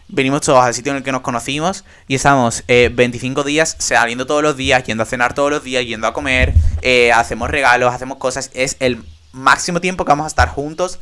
venimos 0.07 0.41
todos 0.41 0.63
al 0.63 0.73
sitio 0.73 0.91
en 0.91 0.97
el 0.97 1.03
que 1.03 1.11
nos 1.11 1.21
conocimos 1.21 1.83
y 2.07 2.15
estamos 2.15 2.63
25 2.67 3.41
eh, 3.41 3.43
días 3.43 3.75
saliendo 3.79 4.25
todos 4.25 4.43
los 4.43 4.55
días, 4.55 4.83
yendo 4.83 5.03
a 5.03 5.05
cenar 5.05 5.33
todos 5.33 5.51
los 5.51 5.63
días, 5.63 5.85
yendo 5.85 6.07
a 6.07 6.13
comer, 6.13 6.53
eh, 6.81 7.11
hacemos 7.11 7.49
regalos, 7.49 7.93
hacemos 7.93 8.17
cosas. 8.17 8.51
Es 8.53 8.77
el 8.79 9.03
máximo 9.31 9.81
tiempo 9.81 10.05
que 10.05 10.09
vamos 10.09 10.25
a 10.25 10.27
estar 10.27 10.49
juntos 10.49 10.99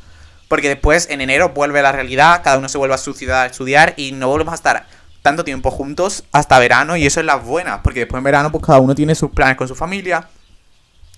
porque 0.47 0.69
después 0.69 1.07
en 1.09 1.21
enero 1.21 1.49
vuelve 1.49 1.81
la 1.81 1.91
realidad, 1.91 2.41
cada 2.43 2.57
uno 2.57 2.69
se 2.69 2.77
vuelve 2.77 2.95
a 2.95 2.99
su 2.99 3.13
ciudad 3.13 3.41
a 3.41 3.45
estudiar 3.47 3.93
y 3.97 4.11
no 4.11 4.27
volvemos 4.27 4.51
a 4.51 4.55
estar 4.55 4.87
tanto 5.21 5.43
tiempo 5.43 5.71
juntos 5.71 6.25
hasta 6.31 6.59
verano 6.59 6.97
y 6.97 7.05
eso 7.05 7.19
es 7.19 7.25
la 7.25 7.35
buena, 7.35 7.81
porque 7.81 8.01
después 8.01 8.19
en 8.19 8.25
verano 8.25 8.51
pues 8.51 8.63
cada 8.63 8.79
uno 8.79 8.93
tiene 8.93 9.15
sus 9.15 9.31
planes 9.31 9.57
con 9.57 9.67
su 9.67 9.75
familia, 9.75 10.27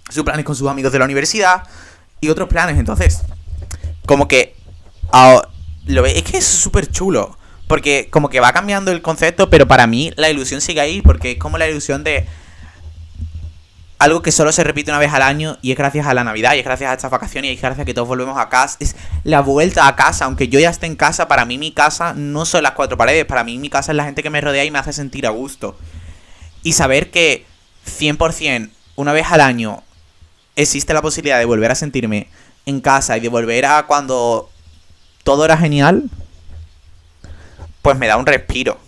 sus 0.10 0.24
planes 0.24 0.46
con 0.46 0.56
sus 0.56 0.70
amigos 0.70 0.92
de 0.92 1.00
la 1.00 1.06
universidad 1.06 1.64
y 2.22 2.30
otros 2.30 2.48
planes, 2.48 2.78
entonces 2.78 3.24
como 4.06 4.28
que 4.28 4.56
ve, 5.86 6.18
es 6.18 6.24
que 6.24 6.38
es 6.38 6.46
súper 6.46 6.90
chulo. 6.90 7.38
Porque 7.68 8.10
como 8.12 8.30
que 8.30 8.40
va 8.40 8.54
cambiando 8.54 8.92
el 8.92 9.02
concepto, 9.02 9.50
pero 9.50 9.68
para 9.68 9.88
mí 9.88 10.12
la 10.16 10.30
ilusión 10.30 10.62
sigue 10.62 10.82
ahí, 10.82 11.02
porque 11.02 11.32
es 11.32 11.38
como 11.40 11.58
la 11.58 11.68
ilusión 11.68 12.04
de 12.04 12.26
algo 13.98 14.22
que 14.22 14.32
solo 14.32 14.52
se 14.52 14.64
repite 14.64 14.92
una 14.92 15.00
vez 15.00 15.14
al 15.14 15.22
año 15.22 15.58
y 15.62 15.72
es 15.72 15.78
gracias 15.78 16.06
a 16.06 16.14
la 16.14 16.24
Navidad 16.24 16.54
y 16.54 16.60
es 16.60 16.66
gracias 16.66 16.92
a 16.92 16.94
estas 16.94 17.12
vacaciones 17.12 17.52
y 17.52 17.54
es 17.56 17.62
gracias 17.62 17.82
a 17.82 17.86
que 17.86 17.94
todos 17.94 18.08
volvemos 18.08 18.38
a 18.38 18.50
casa. 18.50 18.78
Es 18.80 18.96
la 19.24 19.42
vuelta 19.42 19.88
a 19.88 19.96
casa, 19.96 20.26
aunque 20.26 20.48
yo 20.48 20.60
ya 20.60 20.70
esté 20.70 20.86
en 20.86 20.96
casa, 20.96 21.28
para 21.28 21.46
mí 21.46 21.58
mi 21.58 21.72
casa 21.72 22.14
no 22.14 22.46
son 22.46 22.64
las 22.64 22.74
cuatro 22.74 22.98
paredes, 22.98 23.26
para 23.26 23.44
mí 23.44 23.58
mi 23.58 23.70
casa 23.70 23.92
es 23.92 23.96
la 23.96 24.06
gente 24.06 24.22
que 24.22 24.30
me 24.30 24.42
rodea 24.42 24.66
y 24.66 24.72
me 24.72 24.80
hace 24.80 24.94
sentir 24.94 25.26
a 25.26 25.30
gusto. 25.30 25.78
Y 26.62 26.74
saber 26.74 27.10
que 27.10 27.46
100% 28.00 28.70
una 28.96 29.14
vez 29.14 29.28
al 29.32 29.42
año 29.42 29.84
existe 30.56 30.94
la 30.94 31.02
posibilidad 31.02 31.40
de 31.40 31.46
volver 31.46 31.72
a 31.72 31.76
sentirme 31.76 32.28
en 32.66 32.82
casa 32.82 33.18
y 33.18 33.22
de 33.22 33.30
volver 33.30 33.66
a 33.66 33.84
cuando 33.84 34.50
todo 35.24 35.46
era 35.46 35.58
genial, 35.58 36.10
pues 37.86 38.00
me 38.00 38.08
da 38.08 38.18
un 38.18 38.26
respiro. 38.26 38.80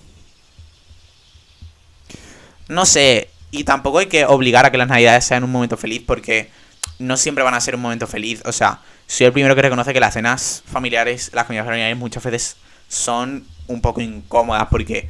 No 2.68 2.84
sé, 2.88 3.30
y 3.52 3.64
tampoco 3.64 4.00
hay 4.00 4.08
que 4.08 4.26
obligar 4.26 4.66
a 4.66 4.72
que 4.72 4.80
las 4.80 4.88
navidades 4.88 5.24
sean 5.24 5.44
un 5.44 5.52
momento 5.52 5.78
feliz 5.78 6.02
porque 6.04 6.50
no 6.98 7.16
siempre 7.16 7.44
van 7.44 7.54
a 7.54 7.62
ser 7.62 7.76
un 7.76 7.82
momento 7.82 8.08
feliz. 8.08 8.42
O 8.46 8.52
sea, 8.52 8.80
soy 9.06 9.28
el 9.28 9.34
primero 9.34 9.54
que 9.54 9.62
reconoce 9.62 9.94
que 9.94 10.00
las 10.00 10.16
cenas 10.16 10.64
familiares, 10.66 11.30
las 11.32 11.46
comidas 11.46 11.68
familiares 11.68 11.96
muchas 11.96 12.24
veces 12.24 12.58
son 12.88 13.46
un 13.68 13.82
poco 13.82 14.02
incómodas 14.02 14.68
porque 14.72 15.08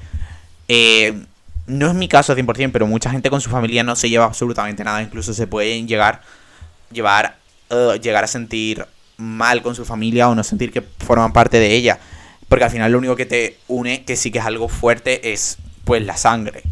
eh, 0.67 1.23
no 1.65 1.87
es 1.87 1.93
mi 1.93 2.09
caso 2.09 2.35
100%, 2.35 2.71
pero 2.73 2.87
mucha 2.87 3.09
gente 3.09 3.29
con 3.29 3.39
su 3.39 3.49
familia 3.49 3.85
no 3.85 3.95
se 3.95 4.09
lleva 4.09 4.25
absolutamente 4.25 4.83
nada. 4.83 5.01
Incluso 5.01 5.33
se 5.33 5.47
pueden 5.47 5.87
llegar, 5.87 6.23
llevar, 6.91 7.37
uh, 7.69 7.93
llegar 7.93 8.25
a 8.25 8.27
sentir 8.27 8.85
mal 9.15 9.61
con 9.61 9.75
su 9.75 9.85
familia 9.85 10.27
o 10.27 10.35
no 10.35 10.43
sentir 10.43 10.73
que 10.73 10.81
forman 10.81 11.31
parte 11.31 11.57
de 11.57 11.73
ella. 11.73 11.99
Porque 12.47 12.65
al 12.65 12.71
final 12.71 12.91
lo 12.91 12.97
único 12.97 13.15
que 13.15 13.25
te 13.25 13.57
une, 13.67 14.03
que 14.03 14.15
sí 14.15 14.31
que 14.31 14.39
es 14.39 14.45
algo 14.45 14.69
fuerte, 14.69 15.33
es 15.33 15.57
pues 15.83 16.03
la 16.05 16.17
sangre. 16.17 16.63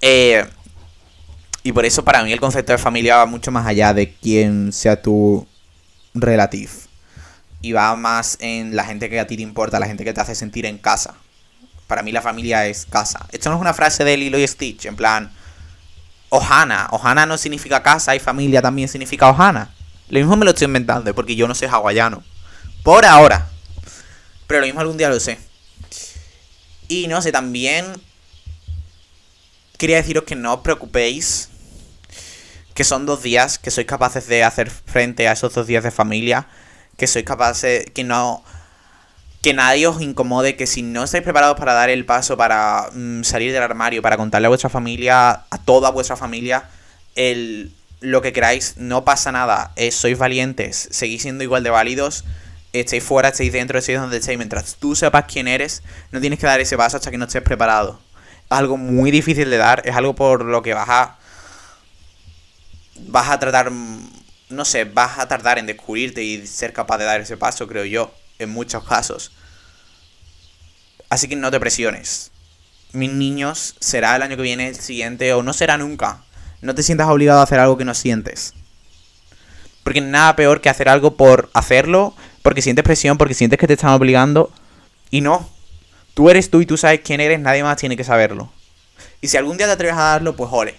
Eh, 0.00 0.44
y 1.62 1.72
por 1.72 1.84
eso 1.84 2.04
para 2.04 2.22
mí 2.22 2.32
el 2.32 2.40
concepto 2.40 2.72
de 2.72 2.78
familia 2.78 3.16
va 3.16 3.26
mucho 3.26 3.50
más 3.50 3.66
allá 3.66 3.92
de 3.92 4.12
quién 4.14 4.72
sea 4.72 5.02
tu 5.02 5.46
relativo. 6.14 6.70
Y 7.60 7.72
va 7.72 7.96
más 7.96 8.38
en 8.40 8.76
la 8.76 8.84
gente 8.84 9.10
que 9.10 9.18
a 9.18 9.26
ti 9.26 9.36
te 9.36 9.42
importa, 9.42 9.80
la 9.80 9.86
gente 9.86 10.04
que 10.04 10.12
te 10.12 10.20
hace 10.20 10.34
sentir 10.34 10.66
en 10.66 10.78
casa. 10.78 11.14
Para 11.86 12.02
mí 12.02 12.12
la 12.12 12.22
familia 12.22 12.66
es 12.66 12.86
casa. 12.86 13.26
Esto 13.32 13.50
no 13.50 13.56
es 13.56 13.60
una 13.60 13.74
frase 13.74 14.04
de 14.04 14.16
Lilo 14.16 14.38
y 14.38 14.46
Stitch, 14.46 14.86
en 14.86 14.96
plan, 14.96 15.32
Ohana. 16.28 16.88
Ohana 16.90 17.26
no 17.26 17.38
significa 17.38 17.82
casa 17.82 18.14
y 18.14 18.20
familia 18.20 18.62
también 18.62 18.88
significa 18.88 19.28
Ohana. 19.28 19.70
Lo 20.08 20.20
mismo 20.20 20.36
me 20.36 20.44
lo 20.44 20.52
estoy 20.52 20.66
inventando, 20.66 21.12
porque 21.14 21.34
yo 21.34 21.48
no 21.48 21.54
soy 21.54 21.68
hawaiano. 21.68 22.22
Por 22.82 23.04
ahora. 23.04 23.48
Pero 24.46 24.60
lo 24.60 24.66
mismo 24.66 24.80
algún 24.80 24.96
día 24.96 25.08
lo 25.08 25.20
sé. 25.20 25.38
Y 26.88 27.08
no 27.08 27.20
sé, 27.22 27.32
también 27.32 27.84
quería 29.76 29.96
deciros 29.96 30.24
que 30.24 30.36
no 30.36 30.54
os 30.54 30.60
preocupéis. 30.60 31.50
Que 32.74 32.84
son 32.84 33.06
dos 33.06 33.22
días 33.22 33.58
que 33.58 33.70
sois 33.70 33.86
capaces 33.86 34.26
de 34.26 34.44
hacer 34.44 34.70
frente 34.70 35.28
a 35.28 35.32
esos 35.32 35.54
dos 35.54 35.66
días 35.66 35.82
de 35.82 35.90
familia. 35.90 36.46
Que 36.96 37.06
sois 37.06 37.24
capaces. 37.24 37.86
Que 37.92 38.04
no. 38.04 38.44
Que 39.42 39.54
nadie 39.54 39.86
os 39.86 40.00
incomode. 40.00 40.56
Que 40.56 40.66
si 40.66 40.82
no 40.82 41.04
estáis 41.04 41.24
preparados 41.24 41.58
para 41.58 41.72
dar 41.72 41.90
el 41.90 42.04
paso, 42.04 42.36
para 42.36 42.90
mm, 42.92 43.24
salir 43.24 43.52
del 43.52 43.62
armario, 43.62 44.02
para 44.02 44.16
contarle 44.16 44.46
a 44.46 44.50
vuestra 44.50 44.70
familia, 44.70 45.44
a 45.50 45.58
toda 45.64 45.90
vuestra 45.90 46.16
familia, 46.16 46.68
el, 47.14 47.72
lo 48.00 48.20
que 48.20 48.32
queráis, 48.32 48.74
no 48.76 49.04
pasa 49.04 49.32
nada. 49.32 49.72
Eh, 49.76 49.90
sois 49.90 50.18
valientes, 50.18 50.88
seguís 50.90 51.22
siendo 51.22 51.42
igual 51.42 51.62
de 51.62 51.70
válidos 51.70 52.24
estéis 52.72 53.04
fuera, 53.04 53.28
estéis 53.28 53.52
dentro, 53.52 53.78
estéis 53.78 53.98
donde 53.98 54.18
estéis, 54.18 54.38
mientras 54.38 54.76
tú 54.76 54.94
sepas 54.94 55.24
quién 55.24 55.48
eres, 55.48 55.82
no 56.10 56.20
tienes 56.20 56.38
que 56.38 56.46
dar 56.46 56.60
ese 56.60 56.76
paso 56.76 56.96
hasta 56.96 57.10
que 57.10 57.18
no 57.18 57.26
estés 57.26 57.42
preparado. 57.42 58.00
Algo 58.48 58.76
muy 58.76 59.10
difícil 59.10 59.50
de 59.50 59.56
dar, 59.56 59.82
es 59.84 59.94
algo 59.94 60.14
por 60.14 60.44
lo 60.44 60.62
que 60.62 60.74
vas 60.74 60.88
a. 60.88 61.18
Vas 63.08 63.28
a 63.30 63.38
tratar. 63.38 63.72
No 63.72 64.64
sé, 64.64 64.84
vas 64.84 65.18
a 65.18 65.26
tardar 65.26 65.58
en 65.58 65.66
descubrirte 65.66 66.22
y 66.22 66.46
ser 66.46 66.72
capaz 66.72 66.98
de 66.98 67.04
dar 67.04 67.20
ese 67.20 67.36
paso, 67.36 67.66
creo 67.66 67.84
yo, 67.84 68.14
en 68.38 68.50
muchos 68.50 68.84
casos. 68.84 69.32
Así 71.08 71.28
que 71.28 71.36
no 71.36 71.50
te 71.50 71.58
presiones. 71.58 72.30
Mis 72.92 73.12
niños, 73.12 73.74
será 73.80 74.14
el 74.14 74.22
año 74.22 74.36
que 74.36 74.42
viene, 74.42 74.68
el 74.68 74.76
siguiente, 74.76 75.32
o 75.32 75.42
no 75.42 75.52
será 75.52 75.76
nunca. 75.76 76.22
No 76.60 76.74
te 76.74 76.82
sientas 76.82 77.08
obligado 77.08 77.40
a 77.40 77.42
hacer 77.42 77.58
algo 77.58 77.76
que 77.76 77.84
no 77.84 77.94
sientes. 77.94 78.54
Porque 79.82 80.00
nada 80.00 80.36
peor 80.36 80.60
que 80.60 80.68
hacer 80.68 80.88
algo 80.88 81.16
por 81.16 81.50
hacerlo 81.52 82.14
porque 82.46 82.62
sientes 82.62 82.84
presión, 82.84 83.18
porque 83.18 83.34
sientes 83.34 83.58
que 83.58 83.66
te 83.66 83.72
están 83.72 83.90
obligando. 83.90 84.52
Y 85.10 85.20
no. 85.20 85.50
Tú 86.14 86.30
eres 86.30 86.48
tú 86.48 86.60
y 86.60 86.66
tú 86.66 86.76
sabes 86.76 87.00
quién 87.00 87.20
eres, 87.20 87.40
nadie 87.40 87.64
más 87.64 87.76
tiene 87.76 87.96
que 87.96 88.04
saberlo. 88.04 88.52
Y 89.20 89.26
si 89.26 89.36
algún 89.36 89.56
día 89.56 89.66
te 89.66 89.72
atreves 89.72 89.96
a 89.96 90.02
darlo, 90.02 90.36
pues 90.36 90.48
ole. 90.52 90.76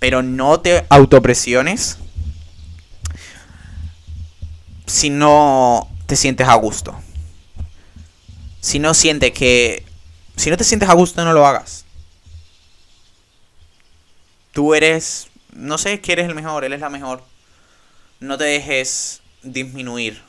Pero 0.00 0.22
no 0.22 0.60
te 0.60 0.84
autopresiones 0.90 1.96
si 4.84 5.08
no 5.08 5.88
te 6.04 6.14
sientes 6.14 6.46
a 6.46 6.54
gusto. 6.56 6.94
Si 8.60 8.78
no 8.78 8.92
sientes 8.92 9.32
que... 9.32 9.86
Si 10.36 10.50
no 10.50 10.58
te 10.58 10.64
sientes 10.64 10.90
a 10.90 10.92
gusto, 10.92 11.24
no 11.24 11.32
lo 11.32 11.46
hagas. 11.46 11.86
Tú 14.52 14.74
eres... 14.74 15.28
No 15.54 15.78
sé 15.78 16.02
que 16.02 16.12
eres 16.12 16.28
el 16.28 16.34
mejor, 16.34 16.64
él 16.64 16.74
es 16.74 16.80
la 16.80 16.90
mejor. 16.90 17.24
No 18.20 18.36
te 18.36 18.44
dejes 18.44 19.22
disminuir 19.42 20.28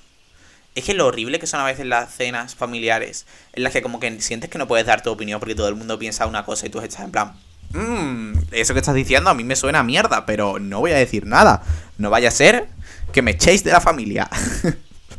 es 0.76 0.86
que 0.86 0.94
lo 0.94 1.08
horrible 1.08 1.40
que 1.40 1.48
son 1.48 1.60
a 1.60 1.66
veces 1.66 1.86
las 1.86 2.14
cenas 2.14 2.56
familiares, 2.56 3.26
en 3.54 3.64
las 3.64 3.74
que 3.74 3.82
como 3.82 4.00
que 4.00 4.22
sientes 4.22 4.50
que 4.50 4.58
no 4.58 4.68
puedes 4.68 4.86
dar 4.86 5.04
tu 5.04 5.12
opinión 5.12 5.40
porque 5.40 5.56
todo 5.56 5.68
el 5.68 5.76
mundo 5.76 6.00
piensa 6.00 6.26
una 6.28 6.46
cosa 6.46 6.66
y 6.66 6.70
tú 6.70 6.80
estás 6.80 7.04
en 7.04 7.12
plan, 7.12 7.34
mmm, 7.74 8.34
eso 8.52 8.74
que 8.74 8.80
estás 8.80 8.96
diciendo 8.96 9.30
a 9.30 9.34
mí 9.34 9.44
me 9.44 9.56
suena 9.56 9.80
a 9.80 9.84
mierda, 9.84 10.26
pero 10.26 10.60
no 10.60 10.80
voy 10.80 10.92
a 10.92 10.96
decir 10.96 11.26
nada. 11.26 11.64
No 11.98 12.10
vaya 12.10 12.30
a 12.30 12.32
ser 12.32 12.68
que 13.12 13.22
me 13.22 13.32
echéis 13.32 13.64
de 13.64 13.72
la 13.72 13.82
familia. 13.82 14.30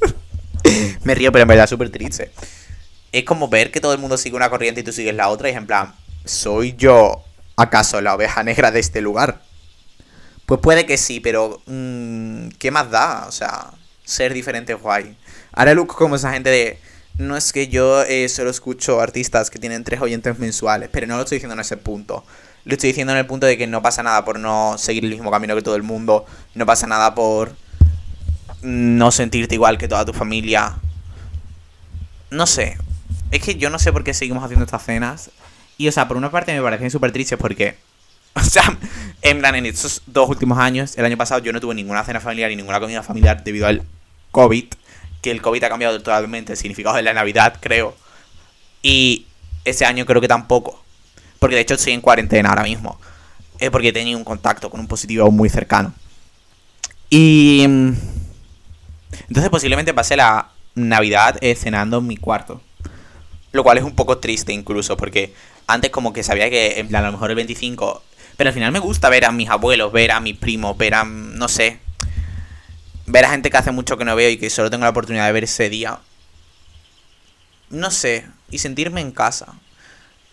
me 1.04 1.14
río, 1.14 1.32
pero 1.32 1.42
en 1.42 1.49
verdad 1.49 1.64
es 1.64 1.71
súper 1.71 1.90
triste. 1.90 2.30
Es 3.12 3.25
como 3.25 3.49
ver 3.49 3.71
que 3.71 3.80
todo 3.80 3.92
el 3.92 3.99
mundo 3.99 4.16
sigue 4.16 4.37
una 4.37 4.49
corriente 4.49 4.80
y 4.80 4.85
tú 4.85 4.92
sigues 4.92 5.14
la 5.14 5.28
otra 5.28 5.49
y 5.49 5.52
es 5.52 5.59
en 5.59 5.66
plan, 5.66 5.94
¿soy 6.25 6.75
yo 6.76 7.23
acaso 7.56 8.00
la 8.00 8.14
oveja 8.14 8.42
negra 8.42 8.71
de 8.71 8.80
este 8.80 9.02
lugar? 9.02 9.42
Pues 10.47 10.61
puede 10.61 10.87
que 10.87 10.97
sí, 10.97 11.21
pero 11.21 11.61
mmm, 11.66 12.49
¿qué 12.59 12.71
más 12.71 12.90
da? 12.90 13.26
O 13.28 13.32
sea, 13.32 13.71
ser 14.04 14.32
diferente 14.32 14.73
es 14.73 14.80
guay. 14.80 15.16
Ahora 15.52 15.75
look 15.75 15.88
como 15.88 16.16
esa 16.16 16.32
gente 16.32 16.50
de... 16.50 16.78
No 17.18 17.37
es 17.37 17.52
que 17.52 17.68
yo 17.68 18.02
eh, 18.04 18.28
solo 18.30 18.50
escucho 18.50 19.00
artistas 19.00 19.50
que 19.50 19.59
tienen 19.59 19.85
tres 19.85 20.00
oyentes 20.00 20.38
mensuales, 20.38 20.88
pero 20.90 21.06
no 21.06 21.16
lo 21.16 21.23
estoy 21.23 21.37
diciendo 21.37 21.54
en 21.54 21.61
ese 21.61 21.76
punto. 21.76 22.25
Lo 22.64 22.73
estoy 22.73 22.88
diciendo 22.88 23.12
en 23.12 23.18
el 23.18 23.26
punto 23.26 23.47
de 23.47 23.59
que 23.59 23.66
no 23.66 23.82
pasa 23.82 24.02
nada 24.02 24.25
por 24.25 24.38
no 24.38 24.76
seguir 24.78 25.04
el 25.04 25.11
mismo 25.11 25.30
camino 25.30 25.54
que 25.54 25.62
todo 25.62 25.76
el 25.76 25.82
mundo. 25.82 26.25
No 26.54 26.64
pasa 26.64 26.87
nada 26.87 27.14
por 27.14 27.54
no 28.62 29.11
sentirte 29.11 29.54
igual 29.54 29.76
que 29.76 29.88
toda 29.88 30.06
tu 30.06 30.14
familia. 30.14 30.76
No 32.30 32.47
sé. 32.47 32.78
Es 33.30 33.42
que 33.42 33.56
yo 33.56 33.68
no 33.68 33.78
sé 33.78 33.92
por 33.92 34.04
qué 34.04 34.14
seguimos 34.14 34.42
haciendo 34.42 34.64
estas 34.64 34.85
cenas. 34.85 35.30
Y, 35.76 35.88
o 35.88 35.92
sea, 35.92 36.09
por 36.09 36.16
una 36.16 36.30
parte 36.30 36.54
me 36.54 36.62
parecen 36.62 36.90
súper 36.90 37.12
tristes 37.12 37.38
porque... 37.38 37.76
O 38.35 38.40
sea, 38.40 38.78
en 39.21 39.40
plan, 39.40 39.54
en 39.56 39.66
estos 39.66 40.00
dos 40.06 40.26
últimos 40.30 40.59
años, 40.59 40.97
el 40.97 41.04
año 41.04 41.18
pasado 41.18 41.42
yo 41.42 41.52
no 41.52 41.61
tuve 41.61 41.75
ninguna 41.75 42.02
cena 42.02 42.18
familiar 42.18 42.50
y 42.50 42.56
ninguna 42.56 42.80
comida 42.80 43.02
familiar 43.02 43.44
debido 43.44 43.66
al 43.66 43.82
COVID 44.30 44.64
que 45.23 45.31
el 45.31 45.41
COVID 45.41 45.64
ha 45.64 45.69
cambiado 45.69 45.97
totalmente 45.99 46.52
el 46.52 46.59
significado 46.59 46.97
de 46.97 47.02
la 47.02 47.14
Navidad, 47.14 47.57
creo. 47.61 47.97
Y 48.83 49.26
ese 49.64 49.87
año 49.87 50.05
creo 50.05 50.21
que 50.21 50.29
tampoco. 50.29 50.83
Porque 51.38 51.55
de 51.55 51.62
hecho 51.62 51.75
estoy 51.75 51.93
en 51.93 52.00
cuarentena 52.00 52.50
ahora 52.50 52.64
mismo. 52.64 53.00
Es 53.59 53.71
porque 53.71 53.88
he 53.88 53.93
tenido 53.93 54.19
un 54.19 54.25
contacto 54.25 54.69
con 54.69 54.81
un 54.81 54.88
positivo 54.88 55.31
muy 55.31 55.49
cercano. 55.49 55.95
Y... 57.09 57.64
Mm, 57.67 57.93
entonces 59.29 59.50
posiblemente 59.50 59.95
pasé 59.95 60.17
la 60.17 60.50
Navidad 60.75 61.38
eh, 61.41 61.55
cenando 61.55 61.99
en 61.99 62.07
mi 62.07 62.17
cuarto. 62.17 62.61
Lo 63.52 63.62
cual 63.62 63.79
es 63.79 63.85
un 63.85 63.95
poco 63.95 64.19
triste 64.19 64.52
incluso, 64.52 64.97
porque 64.97 65.35
antes 65.67 65.91
como 65.91 66.12
que 66.12 66.23
sabía 66.23 66.50
que 66.50 66.81
en 66.81 66.88
plan 66.88 67.05
a 67.05 67.07
lo 67.07 67.12
mejor 67.12 67.31
el 67.31 67.37
25... 67.37 68.02
Pero 68.37 68.49
al 68.49 68.55
final 68.55 68.73
me 68.73 68.79
gusta 68.79 69.11
ver 69.11 69.26
a 69.26 69.31
mis 69.31 69.50
abuelos, 69.50 69.93
ver 69.93 70.11
a 70.11 70.19
mis 70.19 70.37
primos, 70.37 70.76
ver 70.76 70.95
a... 70.95 71.05
no 71.05 71.49
sé, 71.49 71.79
ver 73.12 73.26
a 73.26 73.31
gente 73.31 73.50
que 73.50 73.59
hace 73.59 73.71
mucho 73.71 73.99
que 73.99 74.04
no 74.04 74.16
veo 74.16 74.31
y 74.31 74.38
que 74.38 74.50
solo 74.50 74.71
tengo 74.71 74.85
la 74.85 74.90
oportunidad 74.90 75.26
de 75.26 75.33
ver 75.33 75.45
ese 75.45 75.69
día. 75.69 75.99
No 77.69 77.90
sé, 77.90 78.26
y 78.50 78.59
sentirme 78.59 79.00
en 79.00 79.12
casa. 79.12 79.54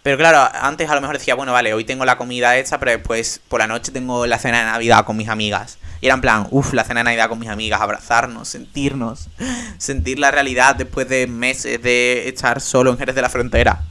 Pero 0.02 0.18
claro, 0.18 0.50
antes 0.62 0.90
a 0.90 0.96
lo 0.96 1.02
mejor 1.02 1.18
decía, 1.18 1.36
bueno, 1.36 1.52
vale, 1.52 1.74
hoy 1.74 1.84
tengo 1.84 2.06
la 2.06 2.18
comida 2.18 2.58
hecha, 2.58 2.80
pero 2.80 2.92
después 2.92 3.42
por 3.50 3.60
la 3.60 3.68
noche 3.68 3.92
tengo 3.92 4.26
la 4.26 4.40
cena 4.40 4.60
de 4.60 4.66
Navidad 4.66 5.04
con 5.04 5.18
mis 5.18 5.28
amigas. 5.28 5.78
Y 6.00 6.06
era 6.06 6.16
en 6.16 6.22
plan, 6.22 6.48
uff, 6.52 6.72
la 6.72 6.86
cena 6.86 7.02
de 7.02 7.04
Navidad 7.04 7.28
con 7.28 7.38
mis 7.38 7.50
amigas, 7.50 7.82
abrazarnos, 7.82 8.48
sentirnos, 8.48 9.28
sentir 9.78 10.18
la 10.18 10.32
realidad 10.32 10.76
después 10.76 11.10
de 11.10 11.28
meses 11.28 11.84
de 11.84 12.30
estar 12.30 12.62
solo 12.62 12.92
en 12.92 12.98
Jerez 12.98 13.14
de 13.14 13.22
la 13.22 13.30
Frontera. 13.30 13.82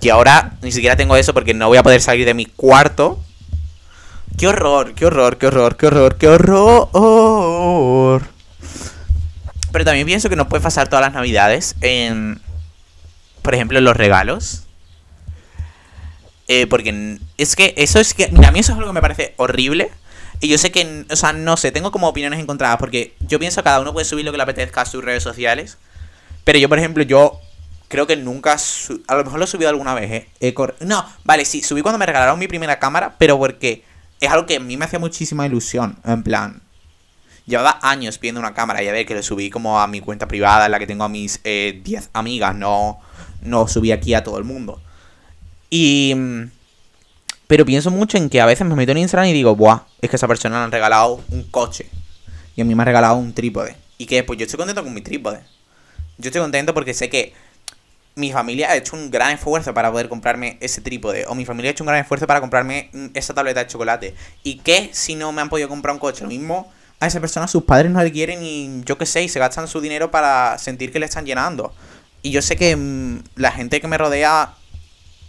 Y 0.00 0.08
ahora 0.10 0.54
ni 0.62 0.70
siquiera 0.70 0.94
tengo 0.94 1.16
eso 1.16 1.34
porque 1.34 1.54
no 1.54 1.66
voy 1.66 1.78
a 1.78 1.82
poder 1.82 2.00
salir 2.00 2.24
de 2.24 2.34
mi 2.34 2.46
cuarto 2.46 3.18
Qué 4.38 4.48
horror, 4.48 4.94
qué 4.94 5.06
horror, 5.06 5.38
qué 5.38 5.46
horror, 5.46 5.76
qué 5.76 5.86
horror, 5.86 6.16
qué 6.16 6.28
horror. 6.28 8.22
Pero 9.72 9.84
también 9.84 10.06
pienso 10.06 10.28
que 10.28 10.36
no 10.36 10.48
puede 10.48 10.62
pasar 10.62 10.88
todas 10.88 11.04
las 11.04 11.14
navidades 11.14 11.76
en, 11.80 12.40
por 13.42 13.54
ejemplo, 13.54 13.80
los 13.80 13.96
regalos. 13.96 14.64
Eh, 16.48 16.66
porque 16.66 17.18
es 17.38 17.56
que 17.56 17.72
eso 17.76 17.98
es 17.98 18.14
que, 18.14 18.24
a 18.24 18.50
mí 18.50 18.58
eso 18.58 18.72
es 18.72 18.78
algo 18.78 18.88
que 18.88 18.94
me 18.94 19.00
parece 19.00 19.34
horrible. 19.36 19.90
Y 20.40 20.48
yo 20.48 20.58
sé 20.58 20.72
que, 20.72 21.06
o 21.08 21.16
sea, 21.16 21.32
no 21.32 21.56
sé, 21.56 21.70
tengo 21.70 21.92
como 21.92 22.08
opiniones 22.08 22.40
encontradas. 22.40 22.78
Porque 22.78 23.14
yo 23.20 23.38
pienso 23.38 23.62
que 23.62 23.64
cada 23.64 23.80
uno 23.80 23.92
puede 23.92 24.04
subir 24.04 24.24
lo 24.24 24.32
que 24.32 24.38
le 24.38 24.42
apetezca 24.42 24.82
a 24.82 24.86
sus 24.86 25.04
redes 25.04 25.22
sociales. 25.22 25.78
Pero 26.44 26.58
yo, 26.58 26.68
por 26.68 26.78
ejemplo, 26.78 27.02
yo 27.04 27.40
creo 27.88 28.06
que 28.06 28.16
nunca. 28.16 28.56
A 29.06 29.14
lo 29.14 29.24
mejor 29.24 29.38
lo 29.38 29.44
he 29.44 29.48
subido 29.48 29.70
alguna 29.70 29.94
vez, 29.94 30.26
¿eh? 30.40 30.54
no, 30.80 31.06
vale, 31.24 31.44
sí, 31.44 31.62
subí 31.62 31.82
cuando 31.82 31.98
me 31.98 32.06
regalaron 32.06 32.38
mi 32.38 32.48
primera 32.48 32.78
cámara. 32.78 33.14
Pero 33.18 33.38
porque 33.38 33.84
es 34.22 34.30
algo 34.30 34.46
que 34.46 34.56
a 34.56 34.60
mí 34.60 34.76
me 34.76 34.84
hacía 34.84 35.00
muchísima 35.00 35.46
ilusión. 35.46 35.98
En 36.04 36.22
plan, 36.22 36.62
llevaba 37.44 37.80
años 37.82 38.20
viendo 38.20 38.40
una 38.40 38.54
cámara 38.54 38.80
y 38.82 38.88
a 38.88 38.92
ver 38.92 39.04
que 39.04 39.14
le 39.14 39.22
subí 39.22 39.50
como 39.50 39.80
a 39.80 39.88
mi 39.88 40.00
cuenta 40.00 40.28
privada, 40.28 40.66
en 40.66 40.72
la 40.72 40.78
que 40.78 40.86
tengo 40.86 41.02
a 41.02 41.08
mis 41.08 41.42
10 41.42 41.44
eh, 41.44 42.00
amigas, 42.12 42.54
no, 42.54 43.00
no 43.42 43.66
subí 43.66 43.90
aquí 43.90 44.14
a 44.14 44.22
todo 44.22 44.38
el 44.38 44.44
mundo. 44.44 44.80
Y... 45.70 46.14
Pero 47.48 47.66
pienso 47.66 47.90
mucho 47.90 48.16
en 48.16 48.30
que 48.30 48.40
a 48.40 48.46
veces 48.46 48.66
me 48.66 48.74
meto 48.74 48.92
en 48.92 48.98
Instagram 48.98 49.28
y 49.28 49.32
digo, 49.34 49.54
buah, 49.54 49.82
es 50.00 50.08
que 50.08 50.16
esa 50.16 50.28
persona 50.28 50.56
le 50.58 50.64
han 50.64 50.72
regalado 50.72 51.20
un 51.30 51.42
coche. 51.42 51.90
Y 52.56 52.62
a 52.62 52.64
mí 52.64 52.74
me 52.74 52.82
ha 52.82 52.86
regalado 52.86 53.16
un 53.16 53.34
trípode. 53.34 53.76
¿Y 53.98 54.06
que 54.06 54.22
Pues 54.22 54.38
yo 54.38 54.44
estoy 54.44 54.56
contento 54.56 54.82
con 54.82 54.94
mi 54.94 55.02
trípode. 55.02 55.40
Yo 56.16 56.28
estoy 56.28 56.40
contento 56.40 56.72
porque 56.72 56.94
sé 56.94 57.10
que 57.10 57.34
mi 58.14 58.30
familia 58.32 58.70
ha 58.70 58.76
hecho 58.76 58.94
un 58.94 59.10
gran 59.10 59.32
esfuerzo 59.32 59.72
para 59.72 59.90
poder 59.90 60.08
comprarme 60.08 60.58
ese 60.60 60.80
trípode. 60.80 61.24
O 61.28 61.34
mi 61.34 61.44
familia 61.44 61.70
ha 61.70 61.72
hecho 61.72 61.84
un 61.84 61.88
gran 61.88 62.00
esfuerzo 62.00 62.26
para 62.26 62.40
comprarme 62.40 62.90
mm, 62.92 63.06
esa 63.14 63.34
tableta 63.34 63.60
de 63.60 63.66
chocolate. 63.66 64.14
¿Y 64.42 64.58
qué 64.58 64.90
si 64.92 65.14
no 65.14 65.32
me 65.32 65.40
han 65.40 65.48
podido 65.48 65.68
comprar 65.68 65.94
un 65.94 66.00
coche? 66.00 66.22
Lo 66.22 66.28
mismo 66.28 66.70
a 67.00 67.06
esa 67.06 67.20
persona, 67.20 67.48
sus 67.48 67.64
padres 67.64 67.90
no 67.90 68.02
le 68.02 68.12
quieren 68.12 68.42
y 68.42 68.82
yo 68.84 68.96
qué 68.96 69.06
sé, 69.06 69.24
y 69.24 69.28
se 69.28 69.40
gastan 69.40 69.66
su 69.66 69.80
dinero 69.80 70.10
para 70.10 70.56
sentir 70.58 70.92
que 70.92 71.00
le 71.00 71.06
están 71.06 71.24
llenando. 71.26 71.74
Y 72.22 72.30
yo 72.30 72.42
sé 72.42 72.56
que 72.56 72.76
mm, 72.76 73.22
la 73.36 73.50
gente 73.50 73.80
que 73.80 73.88
me 73.88 73.98
rodea 73.98 74.54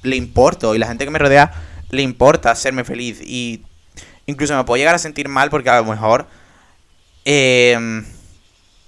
le 0.03 0.15
importo 0.15 0.75
y 0.75 0.77
la 0.77 0.87
gente 0.87 1.05
que 1.05 1.11
me 1.11 1.19
rodea 1.19 1.51
le 1.89 2.01
importa 2.01 2.51
hacerme 2.51 2.83
feliz 2.83 3.21
y 3.21 3.63
incluso 4.25 4.55
me 4.55 4.63
puedo 4.65 4.77
llegar 4.77 4.95
a 4.95 4.99
sentir 4.99 5.29
mal 5.29 5.49
porque 5.49 5.69
a 5.69 5.79
lo 5.79 5.85
mejor 5.85 6.27
em, 7.23 8.05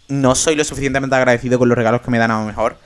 no 0.08 0.36
soy 0.36 0.56
lo 0.56 0.64
suficientemente 0.64 1.16
agradecido 1.16 1.58
con 1.58 1.70
los 1.70 1.78
regalos 1.78 2.02
que 2.02 2.12
me 2.12 2.18
dan 2.18 2.32
a 2.32 2.40
lo 2.40 2.46
mejor 2.46 2.78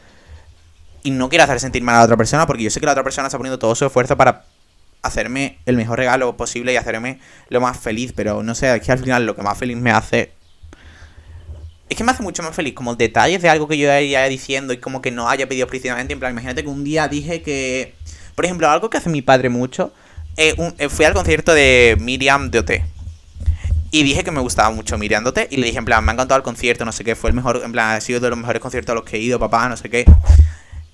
y 1.03 1.11
no 1.11 1.29
quiero 1.29 1.43
hacer 1.43 1.59
sentir 1.59 1.83
mal 1.83 1.95
a 1.95 1.97
la 1.99 2.05
otra 2.05 2.17
persona 2.17 2.47
porque 2.47 2.63
yo 2.63 2.69
sé 2.69 2.79
que 2.79 2.85
la 2.85 2.93
otra 2.93 3.03
persona 3.03 3.27
está 3.27 3.37
poniendo 3.37 3.59
todo 3.59 3.75
su 3.75 3.85
esfuerzo 3.85 4.17
para 4.17 4.45
hacerme 5.01 5.59
el 5.65 5.77
mejor 5.77 5.99
regalo 5.99 6.35
posible 6.35 6.73
y 6.73 6.75
hacerme 6.75 7.19
lo 7.49 7.61
más 7.61 7.77
feliz, 7.77 8.13
pero 8.15 8.43
no 8.43 8.55
sé, 8.55 8.75
es 8.75 8.81
que 8.81 8.91
al 8.91 8.99
final 8.99 9.25
lo 9.25 9.35
que 9.35 9.41
más 9.41 9.57
feliz 9.57 9.77
me 9.77 9.91
hace 9.91 10.33
es 11.89 11.97
que 11.97 12.03
me 12.03 12.11
hace 12.11 12.21
mucho 12.21 12.43
más 12.43 12.55
feliz, 12.55 12.75
como 12.75 12.95
detalles 12.95 13.41
de 13.41 13.49
algo 13.49 13.67
que 13.67 13.77
yo 13.77 13.91
haya 13.91 14.23
diciendo 14.25 14.73
y 14.73 14.77
como 14.77 15.01
que 15.01 15.09
no 15.09 15.27
haya 15.27 15.49
pedido 15.49 15.65
explícitamente. 15.65 16.13
En 16.13 16.19
plan, 16.19 16.31
imagínate 16.31 16.61
que 16.61 16.69
un 16.69 16.83
día 16.83 17.07
dije 17.07 17.41
que. 17.41 17.95
Por 18.35 18.45
ejemplo, 18.45 18.69
algo 18.69 18.89
que 18.89 18.97
hace 18.97 19.09
mi 19.09 19.23
padre 19.23 19.49
mucho. 19.49 19.91
Eh, 20.37 20.55
eh, 20.77 20.87
fui 20.87 21.05
al 21.05 21.13
concierto 21.13 21.53
de 21.53 21.97
Miriam 21.99 22.51
de 22.51 22.59
OT. 22.59 22.71
Y 23.91 24.03
dije 24.03 24.23
que 24.23 24.29
me 24.29 24.39
gustaba 24.39 24.69
mucho 24.69 24.99
Miriam 24.99 25.25
OT. 25.25 25.47
Y 25.49 25.57
le 25.57 25.65
dije, 25.65 25.79
en 25.79 25.85
plan, 25.85 26.05
me 26.05 26.11
ha 26.11 26.13
encantado 26.13 26.37
el 26.37 26.43
concierto, 26.43 26.85
no 26.85 26.91
sé 26.91 27.03
qué. 27.03 27.15
Fue 27.15 27.31
el 27.31 27.35
mejor, 27.35 27.61
en 27.65 27.71
plan, 27.71 27.97
ha 27.97 28.01
sido 28.01 28.19
de 28.19 28.29
los 28.29 28.37
mejores 28.37 28.61
conciertos 28.61 28.93
a 28.93 28.95
los 28.95 29.03
que 29.03 29.17
he 29.17 29.19
ido, 29.19 29.39
papá, 29.39 29.67
no 29.67 29.75
sé 29.75 29.89
qué. 29.89 30.05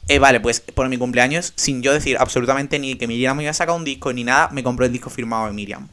Eh, 0.07 0.19
vale, 0.19 0.39
pues 0.39 0.59
por 0.59 0.87
mi 0.87 0.97
cumpleaños, 0.97 1.53
sin 1.55 1.81
yo 1.81 1.91
decir 1.91 2.17
absolutamente 2.19 2.77
ni 2.77 2.95
que 2.95 3.07
Miriam 3.07 3.35
me 3.37 3.43
iba 3.43 3.51
a 3.51 3.55
sacar 3.55 3.75
un 3.75 3.83
disco 3.83 4.13
ni 4.13 4.23
nada, 4.23 4.49
me 4.51 4.63
compró 4.63 4.85
el 4.85 4.91
disco 4.91 5.09
firmado 5.09 5.47
de 5.47 5.53
Miriam. 5.53 5.87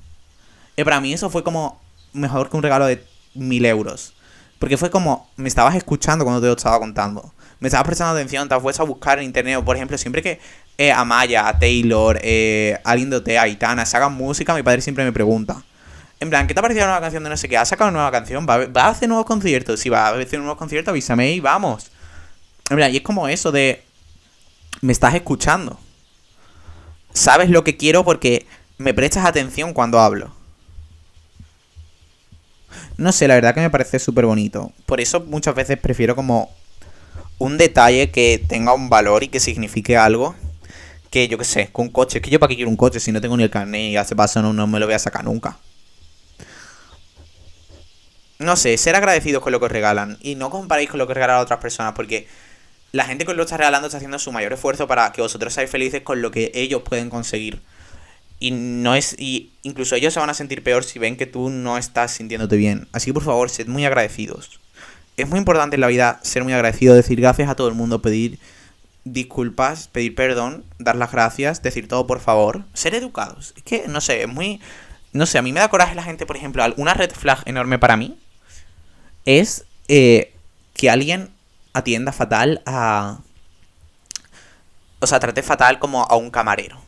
Y 0.77 0.85
para 0.85 1.01
mí 1.01 1.13
eso 1.13 1.31
fue 1.31 1.43
como 1.43 1.81
mejor 2.13 2.51
que 2.51 2.57
un 2.57 2.63
regalo 2.63 2.87
de 2.87 3.05
mil 3.35 3.65
euros. 3.65 4.13
Porque 4.59 4.77
fue 4.77 4.91
como, 4.91 5.29
me 5.37 5.49
estabas 5.49 5.75
escuchando 5.75 6.25
cuando 6.25 6.41
te 6.41 6.47
lo 6.47 6.53
estaba 6.53 6.79
contando. 6.79 7.33
Me 7.59 7.69
estabas 7.69 7.87
prestando 7.87 8.15
atención, 8.15 8.49
te 8.49 8.59
puesto 8.61 8.83
a 8.83 8.87
buscar 8.87 9.19
en 9.19 9.25
internet. 9.25 9.63
por 9.65 9.77
ejemplo, 9.77 9.97
siempre 9.97 10.23
que 10.23 10.41
eh, 10.79 10.93
Amaya, 10.93 11.49
a 11.49 11.59
Taylor, 11.59 12.19
eh, 12.23 12.79
alguien 12.85 13.11
de 13.11 13.39
Aitana, 13.39 13.83
hagan 13.83 14.13
música, 14.15 14.55
mi 14.55 14.63
padre 14.63 14.81
siempre 14.81 15.05
me 15.05 15.13
pregunta. 15.13 15.63
En 16.21 16.31
plan, 16.31 16.47
¿qué 16.47 16.55
te 16.55 16.61
ha 16.61 16.63
parecido 16.63 16.87
la 16.87 16.93
nueva 16.93 17.01
canción 17.01 17.25
de 17.25 17.31
no 17.31 17.37
sé 17.37 17.49
qué? 17.49 17.57
¿Ha 17.57 17.65
sacado 17.65 17.91
una 17.91 17.99
nueva 17.99 18.13
canción? 18.13 18.47
¿Va, 18.49 18.83
a 18.83 18.89
hacer 18.89 19.09
nuevos 19.09 19.27
conciertos? 19.27 19.81
Si 19.81 19.89
va 19.89 20.09
a 20.09 20.17
hacer 20.17 20.39
nuevos 20.39 20.59
conciertos, 20.59 20.91
avísame 20.91 21.33
y 21.33 21.41
vamos. 21.41 21.91
En 22.71 22.77
plan, 22.77 22.93
y 22.93 22.99
es 22.99 23.03
como 23.03 23.29
eso 23.29 23.51
de... 23.51 23.83
Me 24.83 24.93
estás 24.93 25.15
escuchando. 25.15 25.79
Sabes 27.15 27.51
lo 27.51 27.63
que 27.63 27.77
quiero 27.77 28.05
porque 28.05 28.47
me 28.79 28.93
prestas 28.93 29.25
atención 29.25 29.75
cuando 29.75 30.01
hablo. 30.01 30.33
No 32.97 33.13
sé, 33.13 33.29
la 33.29 33.35
verdad 33.35 33.55
que 33.55 33.61
me 33.61 33.71
parece 33.71 34.01
súper 34.01 34.27
bonito. 34.27 34.73
Por 34.85 35.01
eso 35.01 35.21
muchas 35.21 35.55
veces 35.55 35.79
prefiero 35.79 36.17
como 36.17 36.51
un 37.39 37.59
detalle 37.59 38.11
que 38.11 38.45
tenga 38.49 38.75
un 38.75 38.89
valor 38.89 39.23
y 39.23 39.29
que 39.29 39.39
signifique 39.39 39.97
algo. 39.97 40.35
Que 41.11 41.29
yo 41.29 41.39
qué 41.39 41.45
sé, 41.45 41.69
con 41.71 41.87
un 41.87 41.93
coche. 41.93 42.19
Es 42.19 42.25
que 42.25 42.31
yo 42.31 42.41
para 42.41 42.49
qué 42.49 42.57
quiero 42.57 42.71
un 42.71 42.77
coche 42.77 42.99
si 42.99 43.13
no 43.13 43.21
tengo 43.21 43.37
ni 43.37 43.45
el 43.45 43.51
carnet 43.51 43.93
y 43.93 43.97
hace 43.97 44.17
paso 44.17 44.43
no, 44.43 44.53
no 44.53 44.67
me 44.67 44.81
lo 44.81 44.87
voy 44.87 44.97
a 44.97 44.99
sacar 44.99 45.25
nunca. 45.25 45.59
No 48.41 48.57
sé, 48.57 48.77
ser 48.79 48.97
agradecidos 48.97 49.45
con 49.45 49.53
lo 49.53 49.61
que 49.61 49.67
os 49.67 49.73
regalan. 49.73 50.19
Y 50.23 50.35
no 50.35 50.51
comparéis 50.51 50.91
con 50.91 50.99
lo 50.99 51.07
que 51.07 51.15
regalan 51.15 51.39
otras 51.39 51.61
personas. 51.61 51.93
Porque 51.93 52.27
la 52.93 53.05
gente 53.05 53.25
que 53.25 53.31
os 53.31 53.37
lo 53.37 53.43
está 53.43 53.57
regalando 53.57 53.87
está 53.87 53.97
haciendo 53.97 54.19
su 54.19 54.33
mayor 54.33 54.53
esfuerzo 54.53 54.87
para 54.87 55.13
que 55.13 55.23
vosotros 55.23 55.55
seáis 55.55 55.71
felices 55.71 56.03
con 56.03 56.23
lo 56.23 56.31
que 56.31 56.53
ellos 56.55 56.83
pueden 56.83 57.11
conseguir. 57.11 57.61
Y 58.39 58.51
no 58.51 58.95
es. 58.95 59.15
Y 59.19 59.51
incluso 59.63 59.95
ellos 59.95 60.13
se 60.13 60.21
van 60.21 60.31
a 60.31 60.35
sentir 60.35 60.63
peor 60.63 60.85
si 60.85 60.99
ven 60.99 61.17
que 61.17 61.27
tú 61.27 61.49
no 61.49 61.79
estás 61.79 62.13
sintiéndote 62.13 62.57
bien. 62.57 62.89
Así 62.93 63.07
que 63.07 63.15
por 63.15 63.25
favor, 63.25 63.51
sed 63.51 63.67
muy 63.67 63.85
agradecidos. 63.85 64.61
Es 65.17 65.29
muy 65.29 65.39
importante 65.39 65.77
en 65.77 65.81
la 65.81 65.87
vida 65.87 66.21
ser 66.23 66.43
muy 66.43 66.53
agradecido, 66.53 66.95
decir 66.95 67.21
gracias 67.21 67.49
a 67.49 67.55
todo 67.55 67.69
el 67.69 67.75
mundo, 67.75 68.03
pedir 68.03 68.39
disculpas, 69.05 69.89
pedir 69.89 70.15
perdón, 70.15 70.65
dar 70.79 70.97
las 70.97 71.13
gracias, 71.13 71.63
decir 71.63 71.89
todo 71.89 72.07
por 72.07 72.21
favor, 72.21 72.65
ser 72.73 72.95
educados. 72.95 73.53
Es 73.57 73.63
que, 73.63 73.89
no 73.89 74.01
sé, 74.01 74.23
es 74.23 74.29
muy... 74.29 74.61
No 75.13 75.27
sé, 75.27 75.39
a 75.39 75.43
mí 75.43 75.53
me 75.53 75.61
da 75.61 75.69
coraje 75.69 75.95
la 75.95 76.03
gente, 76.03 76.25
por 76.25 76.37
ejemplo, 76.37 76.65
una 76.77 76.95
red 76.95 77.11
flag 77.11 77.43
enorme 77.45 77.79
para 77.79 77.97
mí 77.99 78.17
es 79.25 79.65
eh, 79.89 80.33
que 80.75 80.91
alguien 80.91 81.31
atienda 81.73 82.13
fatal 82.13 82.63
a... 82.67 83.19
O 85.01 85.07
sea, 85.07 85.19
trate 85.19 85.43
fatal 85.43 85.79
como 85.79 86.05
a 86.05 86.17
un 86.17 86.31
camarero. 86.31 86.81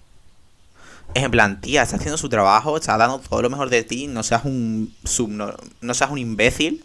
Es 1.15 1.23
en 1.23 1.31
plan, 1.31 1.61
tía, 1.61 1.83
está 1.83 1.97
haciendo 1.97 2.17
su 2.17 2.29
trabajo, 2.29 2.77
está 2.77 2.97
dando 2.97 3.19
todo 3.19 3.43
lo 3.43 3.51
mejor 3.51 3.71
de 3.71 3.83
ti, 3.83 4.07
no 4.07 4.23
seas 4.23 4.45
un 4.45 4.95
sub, 5.05 5.31
no, 5.31 5.95
seas 5.95 6.11
un 6.11 6.19
imbécil 6.19 6.85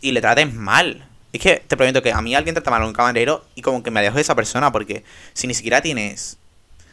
y 0.00 0.12
le 0.12 0.20
trates 0.20 0.52
mal. 0.52 1.06
Es 1.32 1.40
que 1.40 1.62
te 1.66 1.76
prometo 1.76 2.02
que 2.02 2.12
a 2.12 2.22
mí 2.22 2.34
alguien 2.34 2.54
trata 2.54 2.70
mal 2.70 2.82
a 2.82 2.86
un 2.86 2.92
camarero 2.92 3.44
y 3.54 3.62
como 3.62 3.82
que 3.82 3.90
me 3.90 4.00
alejo 4.00 4.16
de 4.16 4.22
esa 4.22 4.34
persona 4.34 4.72
porque 4.72 5.04
si 5.34 5.46
ni 5.46 5.54
siquiera 5.54 5.80
tienes... 5.80 6.38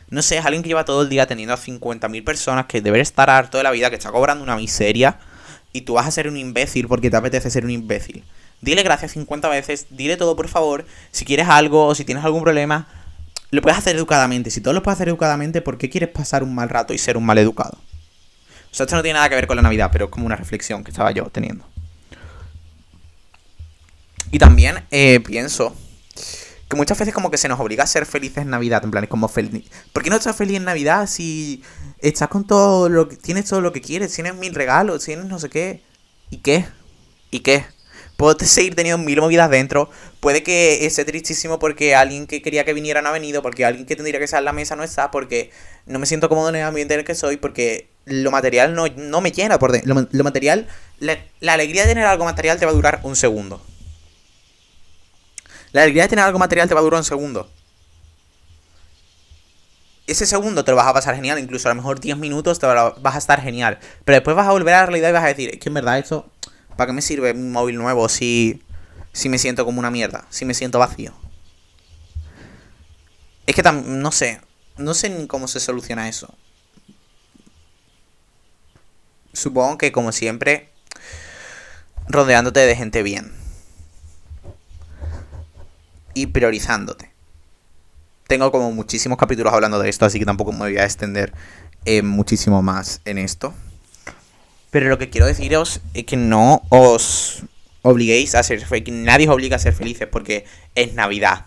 No 0.10 0.22
sé, 0.22 0.38
es 0.38 0.46
alguien 0.46 0.62
que 0.62 0.70
lleva 0.70 0.86
todo 0.86 1.02
el 1.02 1.10
día 1.10 1.26
teniendo 1.26 1.54
a 1.54 1.58
50.000 1.58 2.24
personas 2.24 2.66
que 2.68 2.82
debe 2.82 3.00
estar 3.00 3.30
harto 3.30 3.58
de 3.58 3.64
la 3.64 3.72
vida, 3.72 3.90
que 3.90 3.96
está 3.96 4.12
cobrando 4.12 4.44
una 4.44 4.56
miseria 4.56 5.18
y 5.72 5.82
tú 5.82 5.94
vas 5.94 6.08
a 6.08 6.12
ser 6.12 6.28
un 6.28 6.38
imbécil 6.38 6.88
porque 6.88 7.10
te 7.10 7.18
apetece 7.18 7.50
ser 7.50 7.66
un 7.66 7.72
imbécil. 7.72 8.24
Dile 8.64 8.82
gracias 8.82 9.12
50 9.12 9.50
veces, 9.50 9.88
dile 9.90 10.16
todo 10.16 10.38
por 10.38 10.48
favor, 10.48 10.86
si 11.12 11.26
quieres 11.26 11.50
algo 11.50 11.86
o 11.86 11.96
si 11.96 12.06
tienes 12.06 12.24
algún 12.24 12.44
problema, 12.44 12.88
lo 13.52 13.62
puedes 13.62 13.78
hacer 13.78 13.98
educadamente. 13.98 14.52
Si 14.52 14.62
todo 14.62 14.74
lo 14.74 14.82
puedes 14.82 14.96
hacer 14.96 15.10
educadamente, 15.10 15.62
¿por 15.62 15.78
qué 15.78 15.90
quieres 15.90 16.10
pasar 16.10 16.44
un 16.44 16.56
mal 16.56 16.70
rato 16.70 16.94
y 16.94 16.98
ser 16.98 17.18
un 17.18 17.26
mal 17.26 17.38
educado? 17.38 17.78
O 18.72 18.74
sea, 18.74 18.86
esto 18.86 18.96
no 18.96 19.04
tiene 19.04 19.16
nada 19.16 19.28
que 19.28 19.36
ver 19.36 19.48
con 19.48 19.58
la 19.58 19.62
Navidad, 19.62 19.90
pero 19.92 20.06
es 20.06 20.12
como 20.12 20.26
una 20.26 20.38
reflexión 20.38 20.84
que 20.84 20.92
estaba 20.92 21.12
yo 21.12 21.26
teniendo. 21.26 21.66
Y 24.32 24.40
también 24.40 24.86
eh, 24.92 25.20
pienso 25.20 25.76
que 26.70 26.78
muchas 26.78 26.98
veces 26.98 27.14
como 27.14 27.30
que 27.30 27.38
se 27.38 27.50
nos 27.50 27.60
obliga 27.60 27.84
a 27.84 27.88
ser 27.88 28.06
felices 28.06 28.44
en 28.44 28.50
Navidad. 28.50 28.82
En 28.86 28.92
plan, 28.92 29.04
es 29.04 29.10
como 29.10 29.28
feliz. 29.28 29.70
¿Por 29.92 30.04
qué 30.04 30.10
no 30.10 30.16
estás 30.16 30.38
feliz 30.38 30.56
en 30.56 30.64
Navidad 30.64 31.06
si 31.08 31.62
estás 32.00 32.30
con 32.30 32.48
todo 32.48 32.88
lo 32.88 33.10
que. 33.10 33.18
tienes 33.18 33.46
todo 33.46 33.60
lo 33.60 33.74
que 33.74 33.82
quieres, 33.82 34.14
tienes 34.14 34.36
mil 34.36 34.56
regalos, 34.56 35.04
tienes 35.04 35.26
no 35.26 35.38
sé 35.38 35.50
qué? 35.50 35.84
¿Y 36.30 36.38
qué? 36.38 36.66
¿Y 37.30 37.42
qué? 37.42 37.66
Puedo 38.18 38.38
seguir 38.40 38.76
teniendo 38.76 39.04
mil 39.04 39.20
movidas 39.20 39.50
dentro. 39.50 39.90
Puede 40.20 40.44
que 40.44 40.86
esté 40.86 41.06
tristísimo 41.06 41.60
porque 41.60 41.96
alguien 41.96 42.28
que 42.28 42.42
quería 42.42 42.66
que 42.66 42.74
viniera 42.74 43.02
no 43.02 43.10
ha 43.10 43.12
venido, 43.12 43.42
porque 43.42 43.66
alguien 43.66 43.86
que 43.86 43.96
tendría 43.96 44.20
que 44.20 44.26
estar 44.26 44.40
en 44.40 44.46
la 44.46 44.54
mesa 44.54 44.76
no 44.76 44.84
está, 44.84 45.12
porque 45.12 45.52
no 45.86 46.00
me 46.00 46.06
siento 46.06 46.30
cómodo 46.30 46.50
en 46.50 46.56
el 46.56 46.64
ambiente 46.64 46.94
en 46.94 47.02
el 47.02 47.06
que 47.06 47.16
soy, 47.16 47.38
porque 47.38 47.90
lo 48.06 48.32
material 48.32 48.76
no, 48.76 48.86
no 48.88 49.22
me 49.22 49.32
llena 49.32 49.60
por. 49.60 49.74
Lo, 49.86 50.24
material, 50.24 50.68
la, 51.00 51.18
alegría 51.54 51.84
de 51.84 51.90
tener 51.90 52.06
algo 52.06 52.26
material 52.26 52.60
te 52.60 52.66
va 52.66 52.72
a 52.72 52.76
durar 52.76 53.00
un 53.04 53.16
segundo. 53.16 53.62
La 55.72 55.84
alegría 55.84 56.04
de 56.04 56.10
tener 56.10 56.26
algo 56.26 56.40
material 56.40 56.68
te 56.68 56.74
va 56.74 56.82
a 56.82 56.84
durar 56.84 57.00
un 57.00 57.06
segundo. 57.06 57.50
Ese 60.06 60.26
segundo 60.26 60.66
te 60.66 60.72
lo 60.72 60.78
vas 60.78 60.88
a 60.88 60.94
pasar 60.94 61.16
genial, 61.16 61.40
incluso 61.40 61.70
a 61.70 61.72
lo 61.72 61.76
mejor 61.76 62.00
10 62.00 62.18
minutos 62.18 62.60
te 62.60 62.68
vas 62.68 63.16
a 63.16 63.18
estar 63.18 63.42
genial. 63.42 63.80
Pero 64.04 64.18
después 64.18 64.36
vas 64.36 64.48
a 64.48 64.52
volver 64.52 64.74
a 64.74 64.82
la 64.82 64.86
realidad 64.88 65.10
y 65.10 65.14
vas 65.14 65.24
a 65.24 65.28
decir, 65.28 65.50
es 65.54 65.60
que 65.60 65.70
en 65.70 65.76
verdad 65.76 65.98
esto 65.98 66.30
¿Para 66.76 66.88
qué 66.88 66.94
me 66.94 67.02
sirve 67.02 67.32
un 67.32 67.52
móvil 67.52 67.78
nuevo 67.78 68.10
si, 68.10 68.62
si 69.12 69.30
me 69.30 69.38
siento 69.38 69.66
como 69.66 69.80
una 69.80 69.92
mierda? 69.92 70.26
Si 70.30 70.46
me 70.46 70.54
siento 70.54 70.80
vacío. 70.80 71.14
Es 73.46 73.56
que 73.56 73.64
no 73.64 74.12
sé. 74.12 74.42
No 74.78 74.94
sé 74.94 75.10
ni 75.10 75.28
cómo 75.28 75.48
se 75.48 75.60
soluciona 75.60 76.10
eso. 76.10 76.34
Supongo 79.34 79.78
que 79.78 79.92
como 79.92 80.12
siempre, 80.12 80.70
rodeándote 82.08 82.60
de 82.62 82.76
gente 82.76 83.04
bien. 83.04 83.32
Y 86.14 86.28
priorizándote. 86.28 87.12
Tengo 88.28 88.52
como 88.52 88.72
muchísimos 88.72 89.18
capítulos 89.18 89.54
hablando 89.54 89.80
de 89.80 89.90
esto, 89.90 90.06
así 90.06 90.18
que 90.18 90.26
tampoco 90.26 90.52
me 90.52 90.60
voy 90.60 90.78
a 90.78 90.86
extender 90.86 91.34
eh, 91.86 92.02
muchísimo 92.02 92.62
más 92.62 93.02
en 93.06 93.18
esto. 93.18 93.54
Pero 94.74 94.90
lo 94.90 94.98
que 94.98 95.12
quiero 95.12 95.28
deciros 95.28 95.82
es 95.94 96.04
que 96.06 96.18
no 96.18 96.64
os 96.70 97.44
obliguéis 97.84 98.34
a 98.34 98.42
ser 98.42 98.66
que 98.66 98.92
nadie 98.92 99.28
os 99.30 99.36
obliga 99.36 99.58
a 99.58 99.60
ser 99.60 99.74
felices 99.74 100.08
porque 100.12 100.46
es 100.74 100.96
Navidad. 100.96 101.46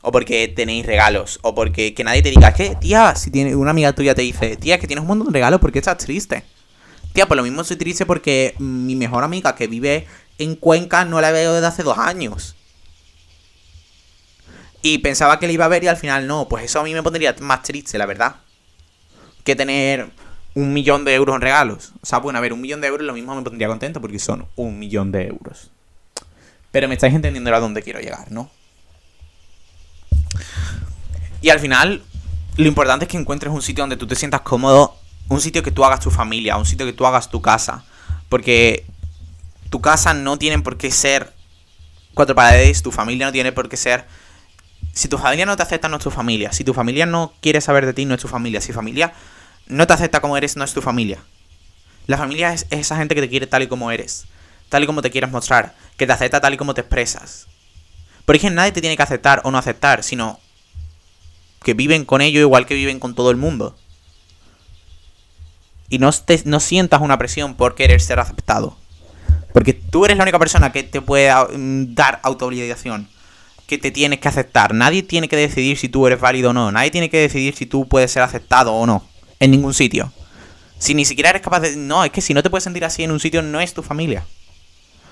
O 0.00 0.10
porque 0.10 0.48
tenéis 0.48 0.86
regalos. 0.86 1.38
O 1.42 1.54
porque 1.54 1.92
que 1.92 2.02
nadie 2.02 2.22
te 2.22 2.30
diga, 2.30 2.54
que 2.54 2.74
tía, 2.76 3.14
si 3.14 3.30
tiene, 3.30 3.54
una 3.54 3.72
amiga 3.72 3.92
tuya 3.92 4.14
te 4.14 4.22
dice, 4.22 4.56
tía, 4.56 4.78
que 4.78 4.86
tienes 4.86 5.02
un 5.02 5.08
montón 5.08 5.26
de 5.26 5.34
regalos, 5.34 5.60
¿por 5.60 5.70
qué 5.70 5.80
estás 5.80 5.98
triste? 5.98 6.44
Tía, 7.12 7.28
por 7.28 7.36
lo 7.36 7.42
mismo 7.42 7.62
soy 7.62 7.76
triste 7.76 8.06
porque 8.06 8.54
mi 8.58 8.96
mejor 8.96 9.22
amiga 9.22 9.54
que 9.54 9.66
vive 9.66 10.06
en 10.38 10.56
Cuenca 10.56 11.04
no 11.04 11.20
la 11.20 11.30
veo 11.30 11.52
desde 11.52 11.66
hace 11.66 11.82
dos 11.82 11.98
años. 11.98 12.56
Y 14.80 14.98
pensaba 14.98 15.38
que 15.38 15.46
le 15.46 15.52
iba 15.52 15.66
a 15.66 15.68
ver 15.68 15.84
y 15.84 15.88
al 15.88 15.98
final 15.98 16.26
no. 16.26 16.48
Pues 16.48 16.64
eso 16.64 16.80
a 16.80 16.84
mí 16.84 16.94
me 16.94 17.02
pondría 17.02 17.36
más 17.40 17.64
triste, 17.64 17.98
la 17.98 18.06
verdad. 18.06 18.36
Que 19.44 19.54
tener 19.54 20.10
un 20.54 20.72
millón 20.72 21.04
de 21.04 21.14
euros 21.14 21.34
en 21.34 21.40
regalos. 21.40 21.92
O 22.02 22.06
sea, 22.06 22.18
bueno, 22.18 22.38
a 22.38 22.42
ver, 22.42 22.52
un 22.52 22.60
millón 22.60 22.80
de 22.80 22.88
euros 22.88 23.06
lo 23.06 23.14
mismo 23.14 23.34
me 23.34 23.42
pondría 23.42 23.68
contento 23.68 24.00
porque 24.00 24.18
son 24.18 24.46
un 24.56 24.78
millón 24.78 25.12
de 25.12 25.26
euros. 25.26 25.70
Pero 26.70 26.88
me 26.88 26.94
estáis 26.94 27.14
entendiendo 27.14 27.54
a 27.54 27.60
dónde 27.60 27.82
quiero 27.82 28.00
llegar, 28.00 28.30
¿no? 28.30 28.50
Y 31.40 31.50
al 31.50 31.58
final, 31.58 32.02
lo 32.56 32.66
importante 32.66 33.04
es 33.04 33.10
que 33.10 33.18
encuentres 33.18 33.52
un 33.52 33.62
sitio 33.62 33.82
donde 33.82 33.96
tú 33.96 34.06
te 34.06 34.14
sientas 34.14 34.42
cómodo, 34.42 34.96
un 35.28 35.40
sitio 35.40 35.62
que 35.62 35.70
tú 35.70 35.84
hagas 35.84 36.00
tu 36.00 36.10
familia, 36.10 36.56
un 36.56 36.66
sitio 36.66 36.86
que 36.86 36.92
tú 36.92 37.06
hagas 37.06 37.30
tu 37.30 37.42
casa. 37.42 37.84
Porque 38.28 38.86
tu 39.70 39.80
casa 39.80 40.14
no 40.14 40.38
tiene 40.38 40.58
por 40.60 40.76
qué 40.76 40.90
ser 40.90 41.32
cuatro 42.14 42.34
paredes, 42.34 42.82
tu 42.82 42.92
familia 42.92 43.26
no 43.26 43.32
tiene 43.32 43.52
por 43.52 43.68
qué 43.68 43.76
ser 43.76 44.06
Si 44.92 45.08
tu 45.08 45.16
familia 45.16 45.46
no 45.46 45.56
te 45.56 45.62
acepta, 45.62 45.88
no 45.88 45.96
es 45.96 46.02
tu 46.02 46.10
familia. 46.10 46.52
Si 46.52 46.64
tu 46.64 46.74
familia 46.74 47.06
no 47.06 47.32
quiere 47.40 47.60
saber 47.60 47.86
de 47.86 47.94
ti, 47.94 48.04
no 48.04 48.14
es 48.14 48.20
tu 48.20 48.28
familia. 48.28 48.60
Si 48.60 48.72
familia 48.72 49.12
no 49.72 49.86
te 49.86 49.92
acepta 49.92 50.20
como 50.20 50.36
eres, 50.36 50.56
no 50.56 50.64
es 50.64 50.72
tu 50.72 50.82
familia. 50.82 51.18
La 52.06 52.18
familia 52.18 52.52
es, 52.52 52.66
esa 52.70 52.96
gente 52.96 53.14
que 53.14 53.20
te 53.20 53.28
quiere 53.28 53.46
tal 53.46 53.62
y 53.62 53.68
como 53.68 53.90
eres. 53.90 54.24
Tal 54.68 54.82
y 54.82 54.86
como 54.86 55.02
te 55.02 55.10
quieres 55.10 55.30
mostrar. 55.30 55.74
Que 55.96 56.06
te 56.06 56.12
acepta 56.12 56.40
tal 56.40 56.54
y 56.54 56.56
como 56.56 56.74
te 56.74 56.80
expresas. 56.80 57.46
Porque 58.24 58.50
nadie 58.50 58.72
te 58.72 58.80
tiene 58.80 58.96
que 58.96 59.02
aceptar 59.02 59.40
o 59.44 59.50
no 59.50 59.58
aceptar, 59.58 60.02
sino 60.02 60.38
que 61.62 61.74
viven 61.74 62.04
con 62.04 62.20
ello 62.20 62.40
igual 62.40 62.66
que 62.66 62.74
viven 62.74 63.00
con 63.00 63.14
todo 63.14 63.30
el 63.30 63.36
mundo. 63.36 63.76
Y 65.88 65.98
no, 65.98 66.10
no 66.44 66.60
sientas 66.60 67.00
una 67.00 67.18
presión 67.18 67.54
por 67.54 67.74
querer 67.74 68.00
ser 68.00 68.18
aceptado. 68.18 68.76
Porque 69.52 69.74
tú 69.74 70.04
eres 70.04 70.16
la 70.16 70.22
única 70.22 70.38
persona 70.38 70.72
que 70.72 70.82
te 70.82 71.02
puede 71.02 71.32
mm, 71.32 71.94
dar 71.94 72.20
autoobligación. 72.22 73.08
Que 73.66 73.78
te 73.78 73.90
tienes 73.90 74.18
que 74.18 74.28
aceptar. 74.28 74.74
Nadie 74.74 75.02
tiene 75.02 75.28
que 75.28 75.36
decidir 75.36 75.76
si 75.76 75.88
tú 75.88 76.06
eres 76.06 76.20
válido 76.20 76.50
o 76.50 76.52
no. 76.52 76.72
Nadie 76.72 76.90
tiene 76.90 77.10
que 77.10 77.18
decidir 77.18 77.54
si 77.54 77.66
tú 77.66 77.86
puedes 77.86 78.10
ser 78.10 78.22
aceptado 78.22 78.72
o 78.72 78.86
no. 78.86 79.06
En 79.42 79.50
ningún 79.50 79.74
sitio. 79.74 80.12
Si 80.78 80.94
ni 80.94 81.04
siquiera 81.04 81.30
eres 81.30 81.42
capaz 81.42 81.58
de... 81.58 81.74
No, 81.74 82.04
es 82.04 82.12
que 82.12 82.20
si 82.20 82.32
no 82.32 82.44
te 82.44 82.48
puedes 82.48 82.62
sentir 82.62 82.84
así 82.84 83.02
en 83.02 83.10
un 83.10 83.18
sitio, 83.18 83.42
no 83.42 83.60
es 83.60 83.74
tu 83.74 83.82
familia. 83.82 84.24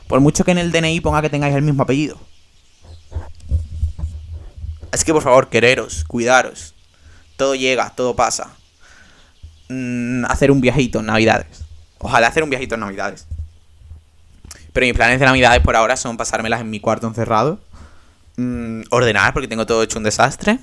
Por 0.07 0.21
mucho 0.21 0.45
que 0.45 0.53
en 0.53 0.59
el 0.59 0.71
DNI 0.71 1.01
ponga 1.01 1.21
que 1.21 1.31
tengáis 1.31 1.57
el 1.57 1.62
mismo 1.62 1.83
apellido. 1.83 2.16
Así 4.93 5.05
que 5.05 5.12
por 5.12 5.25
favor, 5.25 5.49
quereros, 5.49 6.05
cuidaros. 6.05 6.75
Todo 7.37 7.57
llega, 7.57 7.90
todo 7.90 8.14
pasa. 8.14 8.53
Mm, 9.69 10.25
hacer 10.27 10.53
un 10.53 10.61
viajito 10.61 11.01
en 11.01 11.07
Navidades. 11.07 11.64
Ojalá 11.99 12.29
hacer 12.29 12.45
un 12.45 12.51
viajito 12.51 12.77
en 12.77 12.83
Navidades. 12.83 13.27
Pero 14.73 14.87
mis 14.87 14.95
planes 14.95 15.19
de 15.19 15.27
Navidades 15.27 15.61
por 15.61 15.75
ahora 15.75 15.97
son 15.97 16.16
pasármelas 16.16 16.61
en 16.61 16.71
mi 16.71 16.79
cuarto 16.79 17.09
encerrado. 17.09 17.59
Mm, 18.37 18.83
ordenar, 18.90 19.33
porque 19.33 19.49
tengo 19.49 19.66
todo 19.66 19.83
hecho 19.83 19.99
un 19.99 20.05
desastre. 20.05 20.61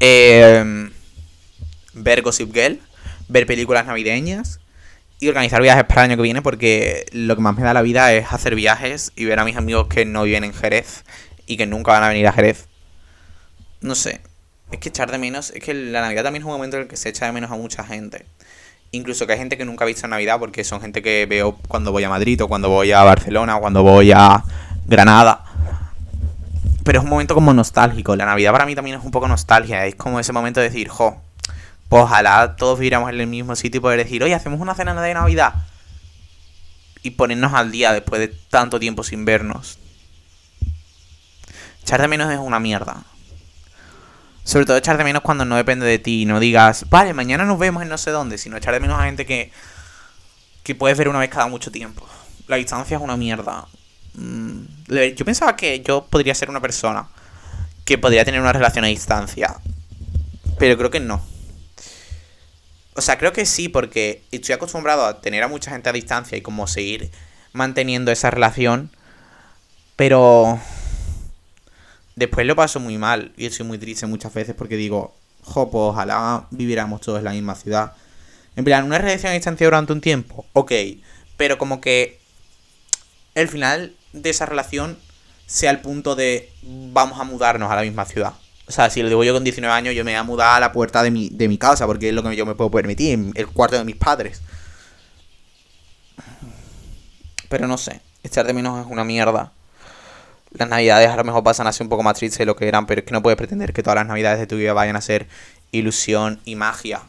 Eh, 0.00 0.90
ver 1.96 2.22
Gossip 2.22 2.54
Girl. 2.54 2.78
Ver 3.28 3.46
películas 3.46 3.86
navideñas. 3.86 4.60
Y 5.18 5.28
organizar 5.28 5.62
viajes 5.62 5.84
para 5.84 6.04
el 6.04 6.10
año 6.10 6.16
que 6.16 6.22
viene, 6.22 6.42
porque 6.42 7.06
lo 7.12 7.34
que 7.36 7.42
más 7.42 7.56
me 7.56 7.62
da 7.62 7.72
la 7.72 7.82
vida 7.82 8.12
es 8.12 8.32
hacer 8.32 8.54
viajes 8.54 9.12
y 9.16 9.24
ver 9.24 9.40
a 9.40 9.44
mis 9.44 9.56
amigos 9.56 9.86
que 9.88 10.04
no 10.04 10.24
viven 10.24 10.44
en 10.44 10.52
Jerez 10.52 11.04
y 11.46 11.56
que 11.56 11.66
nunca 11.66 11.92
van 11.92 12.04
a 12.04 12.08
venir 12.08 12.26
a 12.26 12.32
Jerez. 12.32 12.68
No 13.80 13.94
sé. 13.94 14.20
Es 14.70 14.78
que 14.78 14.90
echar 14.90 15.10
de 15.10 15.18
menos. 15.18 15.50
Es 15.50 15.62
que 15.62 15.72
la 15.72 16.02
Navidad 16.02 16.24
también 16.24 16.42
es 16.42 16.46
un 16.46 16.52
momento 16.52 16.76
en 16.76 16.82
el 16.82 16.88
que 16.88 16.96
se 16.96 17.08
echa 17.08 17.24
de 17.26 17.32
menos 17.32 17.50
a 17.50 17.56
mucha 17.56 17.82
gente. 17.82 18.26
Incluso 18.92 19.26
que 19.26 19.32
hay 19.32 19.38
gente 19.38 19.56
que 19.56 19.64
nunca 19.64 19.84
ha 19.84 19.86
visto 19.86 20.06
Navidad 20.06 20.38
porque 20.38 20.64
son 20.64 20.80
gente 20.80 21.02
que 21.02 21.26
veo 21.26 21.56
cuando 21.68 21.92
voy 21.92 22.04
a 22.04 22.08
Madrid 22.08 22.42
o 22.42 22.48
cuando 22.48 22.68
voy 22.68 22.92
a 22.92 23.02
Barcelona 23.02 23.56
o 23.56 23.60
cuando 23.60 23.82
voy 23.82 24.12
a 24.12 24.42
Granada. 24.86 25.44
Pero 26.84 26.98
es 26.98 27.04
un 27.04 27.10
momento 27.10 27.34
como 27.34 27.52
nostálgico. 27.52 28.14
La 28.16 28.26
Navidad 28.26 28.52
para 28.52 28.66
mí 28.66 28.74
también 28.74 28.98
es 28.98 29.04
un 29.04 29.10
poco 29.10 29.28
nostalgia. 29.28 29.86
Es 29.86 29.94
como 29.94 30.20
ese 30.20 30.32
momento 30.32 30.60
de 30.60 30.68
decir, 30.68 30.88
jo, 30.88 31.20
pues 31.88 32.02
ojalá 32.02 32.56
todos 32.56 32.78
viviéramos 32.78 33.10
en 33.10 33.20
el 33.20 33.26
mismo 33.26 33.54
sitio 33.54 33.78
y 33.78 33.82
poder 33.82 33.98
decir, 34.02 34.22
oye, 34.22 34.34
hacemos 34.34 34.60
una 34.60 34.74
cena 34.74 35.00
de 35.00 35.14
Navidad. 35.14 35.54
Y 37.02 37.10
ponernos 37.10 37.54
al 37.54 37.70
día 37.70 37.92
después 37.92 38.20
de 38.20 38.28
tanto 38.28 38.80
tiempo 38.80 39.04
sin 39.04 39.24
vernos. 39.24 39.78
Echar 41.82 42.00
de 42.00 42.08
menos 42.08 42.32
es 42.32 42.38
una 42.38 42.58
mierda. 42.58 43.04
Sobre 44.42 44.66
todo 44.66 44.76
echar 44.76 44.98
de 44.98 45.04
menos 45.04 45.22
cuando 45.22 45.44
no 45.44 45.54
depende 45.54 45.86
de 45.86 46.00
ti. 46.00 46.24
No 46.24 46.40
digas, 46.40 46.86
vale, 46.90 47.14
mañana 47.14 47.44
nos 47.44 47.60
vemos 47.60 47.82
en 47.82 47.88
no 47.88 47.98
sé 47.98 48.10
dónde. 48.10 48.38
Sino 48.38 48.56
echar 48.56 48.74
de 48.74 48.80
menos 48.80 48.98
a 48.98 49.04
gente 49.04 49.24
que, 49.24 49.52
que 50.64 50.74
puedes 50.74 50.98
ver 50.98 51.08
una 51.08 51.20
vez 51.20 51.30
cada 51.30 51.46
mucho 51.46 51.70
tiempo. 51.70 52.08
La 52.48 52.56
distancia 52.56 52.96
es 52.96 53.02
una 53.02 53.16
mierda. 53.16 53.68
Mm, 54.14 54.62
yo 55.14 55.24
pensaba 55.24 55.54
que 55.54 55.80
yo 55.80 56.06
podría 56.06 56.34
ser 56.34 56.50
una 56.50 56.60
persona 56.60 57.06
que 57.84 57.98
podría 57.98 58.24
tener 58.24 58.40
una 58.40 58.52
relación 58.52 58.84
a 58.84 58.88
distancia. 58.88 59.54
Pero 60.58 60.76
creo 60.76 60.90
que 60.90 60.98
no. 60.98 61.35
O 62.96 63.00
sea, 63.02 63.18
creo 63.18 63.32
que 63.32 63.46
sí, 63.46 63.68
porque 63.68 64.22
estoy 64.32 64.54
acostumbrado 64.54 65.04
a 65.04 65.20
tener 65.20 65.42
a 65.42 65.48
mucha 65.48 65.70
gente 65.70 65.88
a 65.88 65.92
distancia 65.92 66.36
y 66.36 66.40
como 66.40 66.66
seguir 66.66 67.10
manteniendo 67.52 68.10
esa 68.10 68.30
relación. 68.30 68.90
Pero 69.96 70.60
Después 72.16 72.46
lo 72.46 72.56
paso 72.56 72.80
muy 72.80 72.96
mal 72.96 73.32
y 73.36 73.44
estoy 73.44 73.66
muy 73.66 73.76
triste 73.76 74.06
muchas 74.06 74.32
veces 74.32 74.54
porque 74.56 74.76
digo, 74.76 75.14
jo, 75.42 75.70
pues 75.70 75.82
ojalá 75.82 76.46
viviéramos 76.50 77.02
todos 77.02 77.18
en 77.18 77.26
la 77.26 77.32
misma 77.32 77.54
ciudad. 77.54 77.92
En 78.56 78.64
plan, 78.64 78.84
una 78.84 78.96
relación 78.96 79.32
a 79.32 79.34
distancia 79.34 79.66
durante 79.66 79.92
un 79.92 80.00
tiempo, 80.00 80.46
ok, 80.54 80.72
pero 81.36 81.58
como 81.58 81.82
que 81.82 82.18
el 83.34 83.48
final 83.48 83.94
de 84.14 84.30
esa 84.30 84.46
relación 84.46 84.98
sea 85.44 85.70
el 85.70 85.80
punto 85.80 86.16
de 86.16 86.50
vamos 86.62 87.20
a 87.20 87.24
mudarnos 87.24 87.70
a 87.70 87.76
la 87.76 87.82
misma 87.82 88.06
ciudad. 88.06 88.32
O 88.68 88.72
sea, 88.72 88.90
si 88.90 89.02
lo 89.02 89.08
digo 89.08 89.22
yo 89.22 89.32
con 89.32 89.44
19 89.44 89.72
años, 89.72 89.94
yo 89.94 90.04
me 90.04 90.12
voy 90.12 90.18
a 90.18 90.22
mudar 90.24 90.56
a 90.56 90.60
la 90.60 90.72
puerta 90.72 91.02
de 91.02 91.10
mi, 91.10 91.28
de 91.28 91.48
mi 91.48 91.58
casa 91.58 91.86
porque 91.86 92.08
es 92.08 92.14
lo 92.14 92.22
que 92.22 92.34
yo 92.34 92.46
me 92.46 92.54
puedo 92.54 92.70
permitir, 92.70 93.32
el 93.34 93.46
cuarto 93.46 93.76
de 93.76 93.84
mis 93.84 93.96
padres. 93.96 94.42
Pero 97.48 97.68
no 97.68 97.78
sé, 97.78 98.00
echar 98.24 98.46
de 98.46 98.52
menos 98.52 98.84
es 98.84 98.90
una 98.90 99.04
mierda 99.04 99.52
las 100.58 100.68
navidades 100.68 101.10
a 101.10 101.16
lo 101.16 101.24
mejor 101.24 101.42
pasan 101.42 101.66
a 101.66 101.72
ser 101.72 101.84
un 101.84 101.88
poco 101.88 102.02
más 102.02 102.16
tristes 102.16 102.38
de 102.38 102.46
lo 102.46 102.56
que 102.56 102.68
eran, 102.68 102.86
pero 102.86 103.00
es 103.00 103.06
que 103.06 103.12
no 103.12 103.22
puedes 103.22 103.36
pretender 103.36 103.72
que 103.72 103.82
todas 103.82 103.96
las 103.96 104.06
navidades 104.06 104.38
de 104.38 104.46
tu 104.46 104.56
vida 104.56 104.72
vayan 104.72 104.96
a 104.96 105.00
ser 105.00 105.26
ilusión 105.72 106.40
y 106.44 106.54
magia. 106.56 107.02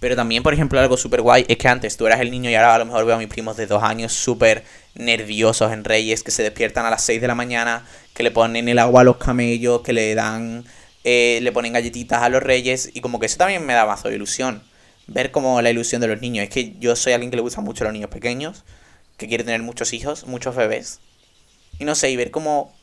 Pero 0.00 0.14
también, 0.14 0.42
por 0.42 0.52
ejemplo, 0.52 0.78
algo 0.78 0.96
súper 0.96 1.22
guay 1.22 1.46
es 1.48 1.56
que 1.56 1.68
antes 1.68 1.96
tú 1.96 2.06
eras 2.06 2.20
el 2.20 2.30
niño 2.30 2.50
y 2.50 2.54
ahora 2.54 2.74
a 2.74 2.78
lo 2.78 2.86
mejor 2.86 3.06
veo 3.06 3.16
a 3.16 3.18
mis 3.18 3.28
primos 3.28 3.56
de 3.56 3.66
dos 3.66 3.82
años 3.82 4.12
súper 4.12 4.64
nerviosos 4.94 5.72
en 5.72 5.84
Reyes, 5.84 6.22
que 6.22 6.30
se 6.30 6.42
despiertan 6.42 6.84
a 6.86 6.90
las 6.90 7.02
6 7.02 7.20
de 7.20 7.26
la 7.26 7.34
mañana, 7.34 7.84
que 8.14 8.22
le 8.22 8.30
ponen 8.30 8.68
el 8.68 8.78
agua 8.78 9.00
a 9.00 9.04
los 9.04 9.16
camellos, 9.16 9.80
que 9.80 9.92
le 9.92 10.14
dan, 10.14 10.64
eh, 11.08 11.38
le 11.40 11.52
ponen 11.52 11.72
galletitas 11.72 12.20
a 12.20 12.28
los 12.28 12.42
Reyes, 12.42 12.90
y 12.92 13.00
como 13.00 13.20
que 13.20 13.26
eso 13.26 13.36
también 13.36 13.64
me 13.64 13.74
da 13.74 13.86
mazo 13.86 14.08
de 14.08 14.16
ilusión. 14.16 14.60
Ver 15.06 15.30
como 15.30 15.62
la 15.62 15.70
ilusión 15.70 16.00
de 16.00 16.08
los 16.08 16.20
niños. 16.20 16.42
Es 16.42 16.50
que 16.50 16.74
yo 16.80 16.96
soy 16.96 17.12
alguien 17.12 17.30
que 17.30 17.36
le 17.36 17.42
gusta 17.42 17.60
mucho 17.60 17.84
a 17.84 17.86
los 17.86 17.92
niños 17.92 18.10
pequeños, 18.10 18.64
que 19.16 19.28
quiere 19.28 19.44
tener 19.44 19.62
muchos 19.62 19.92
hijos, 19.92 20.26
muchos 20.26 20.56
bebés. 20.56 20.98
Y 21.78 21.84
no 21.84 21.94
sé, 21.94 22.10
y 22.10 22.16
ver 22.16 22.32
como 22.32 22.74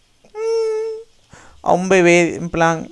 a 1.63 1.73
un 1.73 1.89
bebé, 1.89 2.35
en 2.35 2.49
plan, 2.49 2.89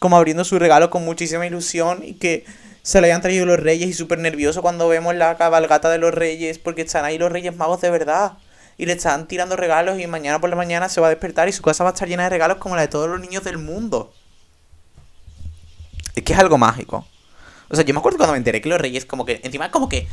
como 0.00 0.16
abriendo 0.16 0.44
su 0.44 0.58
regalo 0.58 0.90
con 0.90 1.04
muchísima 1.04 1.46
ilusión 1.46 2.02
y 2.04 2.14
que 2.14 2.44
se 2.82 3.00
le 3.00 3.06
hayan 3.06 3.22
traído 3.22 3.46
los 3.46 3.60
reyes 3.60 3.88
y 3.88 3.92
súper 3.92 4.18
nervioso 4.18 4.62
cuando 4.62 4.88
vemos 4.88 5.14
la 5.14 5.36
cabalgata 5.36 5.90
de 5.90 5.98
los 5.98 6.12
reyes 6.12 6.58
porque 6.58 6.82
están 6.82 7.04
ahí 7.04 7.18
los 7.18 7.30
reyes 7.30 7.54
magos 7.54 7.80
de 7.82 7.90
verdad. 7.90 8.32
Y 8.78 8.86
le 8.86 8.94
están 8.94 9.28
tirando 9.28 9.54
regalos 9.54 10.00
y 10.00 10.08
mañana 10.08 10.40
por 10.40 10.50
la 10.50 10.56
mañana 10.56 10.88
se 10.88 11.00
va 11.00 11.06
a 11.06 11.10
despertar 11.10 11.48
y 11.48 11.52
su 11.52 11.62
casa 11.62 11.84
va 11.84 11.90
a 11.90 11.92
estar 11.92 12.08
llena 12.08 12.24
de 12.24 12.30
regalos 12.30 12.56
como 12.56 12.74
la 12.74 12.82
de 12.82 12.88
todos 12.88 13.08
los 13.08 13.20
niños 13.20 13.44
del 13.44 13.58
mundo. 13.58 14.12
Es 16.14 16.22
que 16.22 16.32
es 16.32 16.38
algo 16.38 16.58
mágico. 16.58 17.06
O 17.68 17.74
sea, 17.74 17.84
yo 17.84 17.94
me 17.94 18.00
acuerdo 18.00 18.18
cuando 18.18 18.32
me 18.32 18.38
enteré 18.38 18.60
que 18.60 18.68
los 18.68 18.80
reyes 18.80 19.06
como 19.06 19.24
que... 19.24 19.40
Encima 19.42 19.70
como 19.70 19.88
que... 19.88 20.06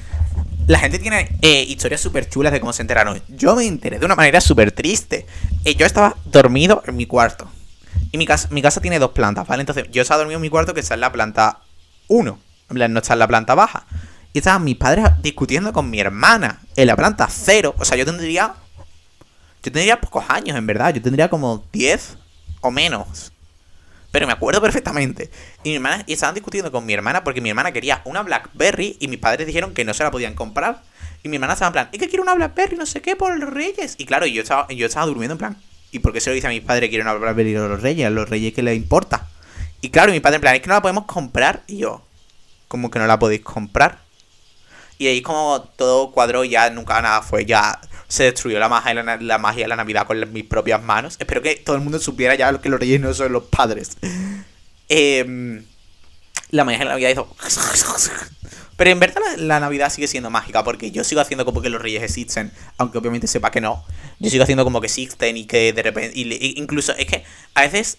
La 0.68 0.80
gente 0.80 1.00
tiene 1.00 1.28
eh, 1.42 1.64
historias 1.64 2.00
súper 2.00 2.30
chulas 2.30 2.54
de 2.54 2.60
cómo 2.60 2.72
se 2.74 2.84
enteraron. 2.84 3.22
Yo 3.28 3.56
me 3.56 3.66
enteré 3.66 4.00
de 4.00 4.06
una 4.06 4.16
manera 4.16 4.40
súper 4.40 4.72
triste. 4.72 5.26
Eh, 5.66 5.76
yo 5.76 5.86
estaba 5.86 6.16
dormido 6.26 6.84
en 6.86 6.96
mi 6.96 7.06
cuarto. 7.06 7.50
Y 8.12 8.18
mi 8.18 8.26
casa, 8.26 8.48
mi 8.52 8.62
casa 8.62 8.80
tiene 8.80 9.00
dos 9.00 9.12
plantas, 9.12 9.48
¿vale? 9.48 9.62
Entonces, 9.62 9.86
yo 9.92 10.02
estaba 10.02 10.20
dormido 10.20 10.38
en 10.38 10.44
mi 10.44 10.50
cuarto 10.50 10.74
que 10.74 10.80
está 10.80 10.94
en 10.94 11.02
la 11.02 11.12
planta 11.12 11.60
1. 12.08 12.40
En 12.70 12.76
plan, 12.76 12.94
no 12.94 13.00
está 13.00 13.14
en 13.14 13.20
la 13.20 13.28
planta 13.28 13.56
baja. 13.56 13.88
Y 14.32 14.38
estaban 14.38 14.64
mis 14.64 14.78
padres 14.78 15.06
discutiendo 15.22 15.74
con 15.74 15.90
mi 15.90 16.00
hermana 16.00 16.62
en 16.76 16.88
la 16.88 16.96
planta 16.96 17.28
0. 17.30 17.76
O 17.78 17.84
sea, 17.84 17.98
yo 17.98 18.06
tendría. 18.06 18.54
Yo 19.64 19.72
tendría 19.72 20.00
pocos 20.00 20.24
años, 20.30 20.56
en 20.56 20.68
verdad. 20.68 20.94
Yo 20.94 21.02
tendría 21.02 21.30
como 21.30 21.64
10 21.74 22.18
o 22.62 22.72
menos. 22.72 23.32
Pero 24.12 24.28
me 24.28 24.34
acuerdo 24.34 24.62
perfectamente. 24.62 25.30
Y 25.64 25.70
mi 25.70 25.76
hermana, 25.76 26.04
y 26.08 26.14
estaban 26.14 26.36
discutiendo 26.36 26.72
con 26.72 26.86
mi 26.86 26.94
hermana 26.94 27.24
porque 27.24 27.42
mi 27.42 27.50
hermana 27.50 27.72
quería 27.72 28.02
una 28.06 28.24
Blackberry 28.24 28.98
y 29.00 29.08
mis 29.08 29.20
padres 29.20 29.46
dijeron 29.46 29.74
que 29.74 29.86
no 29.86 29.94
se 29.94 30.04
la 30.04 30.12
podían 30.12 30.34
comprar. 30.34 30.82
Y 31.22 31.30
mi 31.30 31.36
hermana 31.36 31.54
estaba 31.54 31.68
en 31.68 31.74
plan, 31.74 31.90
¿y 31.92 31.98
que 31.98 32.08
quiere 32.08 32.22
una 32.22 32.34
Blackberry? 32.34 32.76
No 32.76 32.86
sé 32.86 33.02
qué, 33.02 33.16
por 33.16 33.38
los 33.38 33.50
reyes. 33.50 33.96
Y 33.98 34.06
claro, 34.06 34.26
yo 34.26 34.42
estaba, 34.42 34.68
yo 34.70 34.86
estaba 34.86 35.06
durmiendo 35.06 35.34
en 35.34 35.38
plan, 35.38 35.58
¿Y 35.92 36.00
por 36.00 36.14
qué 36.14 36.22
se 36.22 36.30
lo 36.30 36.36
dice 36.36 36.48
a 36.48 36.52
mis 36.52 36.62
padres 36.62 36.88
que 36.88 36.90
quieren 36.90 37.08
hablar 37.08 37.30
a 37.30 37.34
los 37.34 37.82
reyes? 37.82 38.06
A 38.06 38.10
los 38.10 38.30
reyes 38.30 38.54
que 38.54 38.62
les 38.62 38.78
importa. 38.78 39.28
Y 39.82 39.90
claro, 39.90 40.12
mi 40.12 40.20
padre 40.20 40.36
en 40.36 40.42
plan, 40.42 40.56
es 40.56 40.62
que 40.62 40.68
no 40.68 40.76
la 40.76 40.82
podemos 40.82 41.06
comprar. 41.06 41.64
Y 41.68 41.78
yo, 41.78 42.04
¿cómo 42.68 42.92
que 42.92 43.00
no 43.00 43.08
la 43.08 43.18
podéis 43.18 43.42
comprar? 43.42 44.00
Y 44.98 45.08
ahí 45.08 45.22
como 45.22 45.62
todo 45.78 46.12
cuadro 46.12 46.44
ya 46.44 46.70
nunca 46.70 47.02
nada 47.02 47.22
fue, 47.22 47.46
ya 47.46 47.80
se 48.10 48.24
destruyó 48.24 48.60
la 48.60 48.68
magia, 48.68 48.96
la, 48.96 49.38
magia 49.38 49.64
de 49.64 49.68
la 49.70 49.76
Navidad 49.76 50.08
con 50.08 50.34
mis 50.34 50.44
propias 50.44 50.82
manos. 50.84 51.16
Espero 51.20 51.42
que 51.44 51.56
todo 51.56 51.76
el 51.76 51.82
mundo 51.82 52.00
supiera 52.00 52.36
ya 52.36 52.60
que 52.60 52.68
los 52.68 52.80
reyes 52.80 53.00
no 53.00 53.14
son 53.14 53.32
los 53.32 53.44
padres. 53.44 53.98
Em, 54.90 55.64
la 56.50 56.64
magia 56.66 56.80
de 56.80 56.86
la 56.86 56.92
Navidad 56.92 57.10
hizo... 57.12 57.36
Pero 58.78 58.90
en 58.92 59.00
verdad 59.00 59.22
la, 59.38 59.60
Navidad 59.60 59.92
sigue 59.92 60.08
siendo 60.08 60.30
mágica 60.32 60.64
porque 60.64 60.90
yo 60.90 61.04
sigo 61.04 61.22
haciendo 61.22 61.46
como 61.46 61.62
que 61.62 61.70
los 61.70 61.82
reyes 61.82 62.02
existen, 62.02 62.52
aunque 62.78 62.98
obviamente 62.98 63.28
sepa 63.28 63.52
que 63.52 63.62
no. 63.62 63.86
Yo 64.20 64.32
sigo 64.32 64.44
haciendo 64.44 64.64
como 64.64 64.82
que 64.82 64.88
existen 64.88 65.38
y 65.38 65.46
que 65.46 65.72
de 65.72 65.84
repente... 65.84 66.14
incluso 66.16 66.94
es 66.94 67.06
que 67.06 67.24
a 67.54 67.62
veces, 67.62 67.98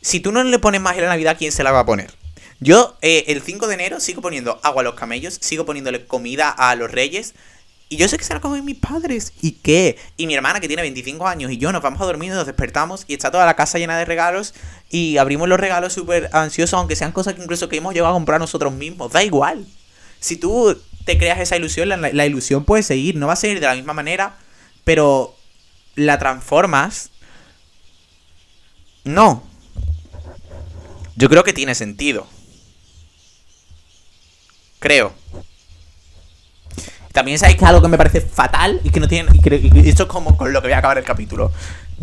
si 0.00 0.20
tú 0.20 0.32
no 0.32 0.42
le 0.42 0.58
pones 0.58 0.80
magia 0.80 1.02
a 1.02 1.04
la 1.04 1.10
Navidad, 1.10 1.36
¿quién 1.38 1.52
se 1.52 1.62
la 1.62 1.72
va 1.72 1.80
a 1.80 1.86
poner? 1.86 2.14
Yo 2.60 2.96
eh, 3.02 3.24
el 3.26 3.42
5 3.42 3.66
de 3.66 3.74
enero 3.74 4.00
sigo 4.00 4.22
poniendo 4.22 4.58
agua 4.62 4.80
a 4.80 4.84
los 4.84 4.94
camellos, 4.94 5.36
sigo 5.42 5.66
poniéndole 5.66 6.06
comida 6.06 6.48
a 6.48 6.74
los 6.76 6.90
reyes 6.90 7.34
Y 7.88 7.96
yo 7.96 8.08
sé 8.08 8.16
que 8.16 8.24
se 8.24 8.34
la 8.34 8.40
comen 8.40 8.64
mis 8.64 8.78
padres. 8.78 9.32
¿Y 9.40 9.52
qué? 9.52 9.98
Y 10.16 10.26
mi 10.26 10.34
hermana 10.34 10.60
que 10.60 10.68
tiene 10.68 10.82
25 10.82 11.26
años 11.26 11.50
y 11.52 11.58
yo 11.58 11.70
nos 11.70 11.82
vamos 11.82 12.00
a 12.00 12.04
dormir 12.06 12.30
y 12.30 12.34
nos 12.34 12.46
despertamos 12.46 13.04
y 13.06 13.14
está 13.14 13.30
toda 13.30 13.46
la 13.46 13.56
casa 13.56 13.78
llena 13.78 13.98
de 13.98 14.04
regalos 14.04 14.54
y 14.90 15.18
abrimos 15.18 15.48
los 15.48 15.60
regalos 15.60 15.92
súper 15.92 16.30
ansiosos, 16.32 16.78
aunque 16.78 16.96
sean 16.96 17.12
cosas 17.12 17.34
que 17.34 17.42
incluso 17.42 17.68
que 17.68 17.76
hemos 17.76 17.94
llegado 17.94 18.12
a 18.12 18.16
comprar 18.16 18.40
nosotros 18.40 18.72
mismos. 18.72 19.12
Da 19.12 19.22
igual. 19.22 19.66
Si 20.18 20.36
tú 20.36 20.76
te 21.04 21.18
creas 21.18 21.38
esa 21.38 21.56
ilusión, 21.56 21.88
la, 21.88 21.96
la 21.96 22.26
ilusión 22.26 22.64
puede 22.64 22.82
seguir. 22.82 23.16
No 23.16 23.26
va 23.26 23.34
a 23.34 23.36
seguir 23.36 23.60
de 23.60 23.66
la 23.66 23.74
misma 23.74 23.92
manera, 23.92 24.38
pero 24.84 25.36
la 25.94 26.18
transformas. 26.18 27.10
No. 29.04 29.42
Yo 31.16 31.28
creo 31.28 31.44
que 31.44 31.52
tiene 31.52 31.74
sentido. 31.74 32.26
Creo. 34.80 35.14
También 37.14 37.38
sabéis 37.38 37.58
que 37.58 37.64
algo 37.64 37.80
que 37.80 37.86
me 37.86 37.96
parece 37.96 38.20
fatal 38.20 38.80
y 38.82 38.90
que 38.90 38.98
no 38.98 39.06
tiene. 39.06 39.30
Y, 39.32 39.88
esto 39.88 40.02
es 40.02 40.08
como 40.08 40.36
con 40.36 40.52
lo 40.52 40.60
que 40.60 40.66
voy 40.66 40.72
a 40.72 40.78
acabar 40.78 40.98
el 40.98 41.04
capítulo. 41.04 41.52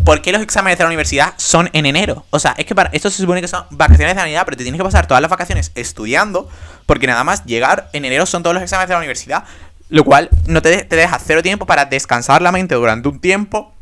¿Por 0.06 0.22
qué 0.22 0.32
los 0.32 0.42
exámenes 0.42 0.78
de 0.78 0.86
la 0.86 0.88
universidad 0.88 1.34
son 1.36 1.70
en 1.74 1.86
enero? 1.86 2.26
O 2.30 2.40
sea, 2.40 2.56
es 2.58 2.66
que 2.66 2.74
para 2.74 2.90
esto 2.94 3.10
se 3.10 3.18
supone 3.18 3.42
que 3.42 3.50
son 3.50 3.66
vacaciones 3.72 4.16
de 4.16 4.22
Navidad, 4.22 4.44
pero 4.46 4.56
te 4.56 4.64
tienes 4.64 4.80
que 4.80 4.86
pasar 4.86 5.08
todas 5.08 5.20
las 5.20 5.30
vacaciones 5.30 5.74
estudiando, 5.76 6.48
porque 6.86 7.08
nada 7.08 7.26
más 7.26 7.44
llegar 7.44 7.90
en 7.92 8.06
enero 8.06 8.26
son 8.26 8.42
todos 8.42 8.54
los 8.54 8.64
exámenes 8.64 8.88
de 8.88 8.94
la 8.94 9.00
universidad, 9.00 9.44
lo 9.90 10.06
cual 10.06 10.30
no 10.46 10.62
te, 10.62 10.86
te 10.86 10.96
deja 10.96 11.20
cero 11.20 11.44
tiempo 11.44 11.66
para 11.66 11.84
descansar 11.84 12.42
la 12.42 12.54
mente 12.54 12.76
durante 12.76 13.10
un 13.10 13.20
tiempo, 13.20 13.74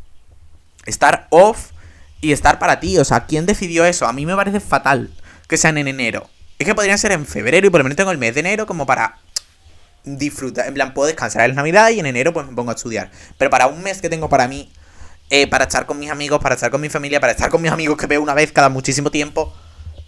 estar 0.84 1.28
off 1.30 1.68
y 2.20 2.32
estar 2.32 2.58
para 2.58 2.80
ti. 2.80 2.98
O 2.98 3.04
sea, 3.04 3.26
¿quién 3.26 3.46
decidió 3.46 3.84
eso? 3.84 4.08
A 4.08 4.12
mí 4.12 4.26
me 4.26 4.34
parece 4.34 4.58
fatal 4.58 5.10
que 5.46 5.56
sean 5.56 5.78
en 5.78 5.86
enero. 5.86 6.28
Es 6.58 6.66
que 6.66 6.74
podrían 6.74 6.98
ser 6.98 7.12
en 7.12 7.24
febrero 7.24 7.68
y 7.68 7.70
por 7.70 7.78
lo 7.78 7.84
menos 7.84 7.96
tengo 7.96 8.10
el 8.10 8.18
mes 8.18 8.34
de 8.34 8.40
enero 8.40 8.66
como 8.66 8.84
para 8.84 9.20
disfrutar. 10.04 10.66
En 10.66 10.74
plan, 10.74 10.94
puedo 10.94 11.06
descansar 11.06 11.48
en 11.48 11.56
Navidad 11.56 11.90
y 11.90 12.00
en 12.00 12.06
enero 12.06 12.32
pues 12.32 12.46
me 12.46 12.54
pongo 12.54 12.70
a 12.70 12.74
estudiar. 12.74 13.10
Pero 13.38 13.50
para 13.50 13.66
un 13.66 13.82
mes 13.82 14.00
que 14.00 14.08
tengo 14.08 14.28
para 14.28 14.48
mí, 14.48 14.70
eh, 15.30 15.46
para 15.46 15.64
estar 15.64 15.86
con 15.86 15.98
mis 15.98 16.10
amigos, 16.10 16.40
para 16.40 16.54
estar 16.54 16.70
con 16.70 16.80
mi 16.80 16.88
familia, 16.88 17.20
para 17.20 17.32
estar 17.32 17.50
con 17.50 17.62
mis 17.62 17.70
amigos 17.70 17.96
que 17.96 18.06
veo 18.06 18.22
una 18.22 18.34
vez 18.34 18.52
cada 18.52 18.68
muchísimo 18.68 19.10
tiempo, 19.10 19.52